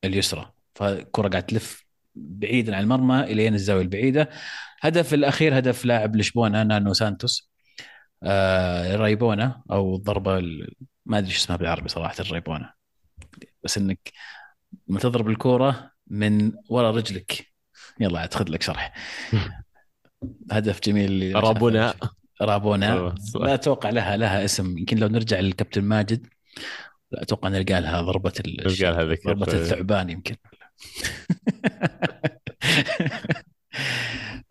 [0.04, 0.52] اليسرى.
[0.76, 1.86] فالكرة قاعد تلف
[2.16, 4.30] بعيدا عن المرمى إلين الزاوية البعيدة.
[4.82, 7.50] هدف الأخير هدف لاعب لشبونة نانو سانتوس.
[8.24, 10.42] آه رايبونا أو الضربة
[11.06, 12.74] ما أدري شو اسمها بالعربي صراحة الرايبونا
[13.64, 14.12] بس إنك
[14.88, 17.46] لما تضرب الكورة من ورا رجلك.
[18.00, 18.94] يلا عاد خذ لك شرح.
[20.52, 21.94] هدف جميل رابونا.
[22.42, 23.16] رابونا.
[23.36, 24.78] لا أتوقع لها لها اسم.
[24.78, 26.28] يمكن لو نرجع للكابتن ماجد
[27.12, 29.34] لا أتوقع نلقى لها ضربة نلقى لها ذكر.
[29.34, 30.36] ضربة الثعبان يمكن.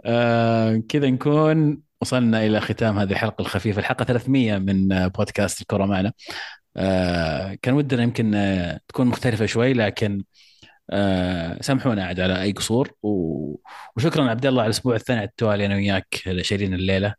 [0.05, 6.13] آه كذا نكون وصلنا إلى ختام هذه الحلقة الخفيفة الحلقة 300 من بودكاست الكره معنا.
[6.77, 8.31] آه كان ودنا يمكن
[8.89, 10.25] تكون مختلفة شوي لكن
[10.91, 12.91] آه سامحونا عاد على أي قصور.
[13.03, 13.09] و...
[13.97, 15.67] وشكرا عبد الله على الأسبوع الثاني على التوالي.
[15.67, 17.15] أنا وياك شايلين الليلة.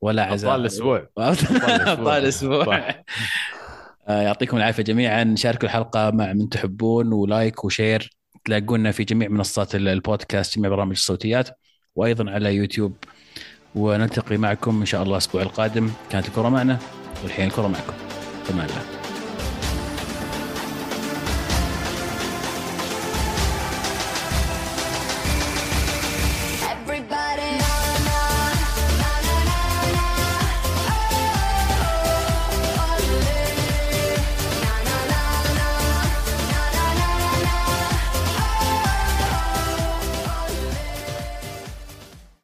[0.00, 0.50] ولا عزاء.
[0.50, 1.08] ابطال الأسبوع.
[1.18, 2.78] ابطال الأسبوع.
[4.08, 5.34] آه يعطيكم العافية جميعا.
[5.36, 8.10] شاركوا الحلقة مع من تحبون و like و share.
[8.44, 11.48] تلاقونا في جميع منصات البودكاست جميع برامج الصوتيات
[11.96, 12.96] وأيضا على يوتيوب.
[13.74, 15.90] ونلتقي معكم إن شاء الله الأسبوع القادم.
[16.10, 16.78] كانت الكره معنا
[17.22, 17.94] والحين الكره معكم.
[18.48, 18.66] تمام.
[18.66, 19.01] الله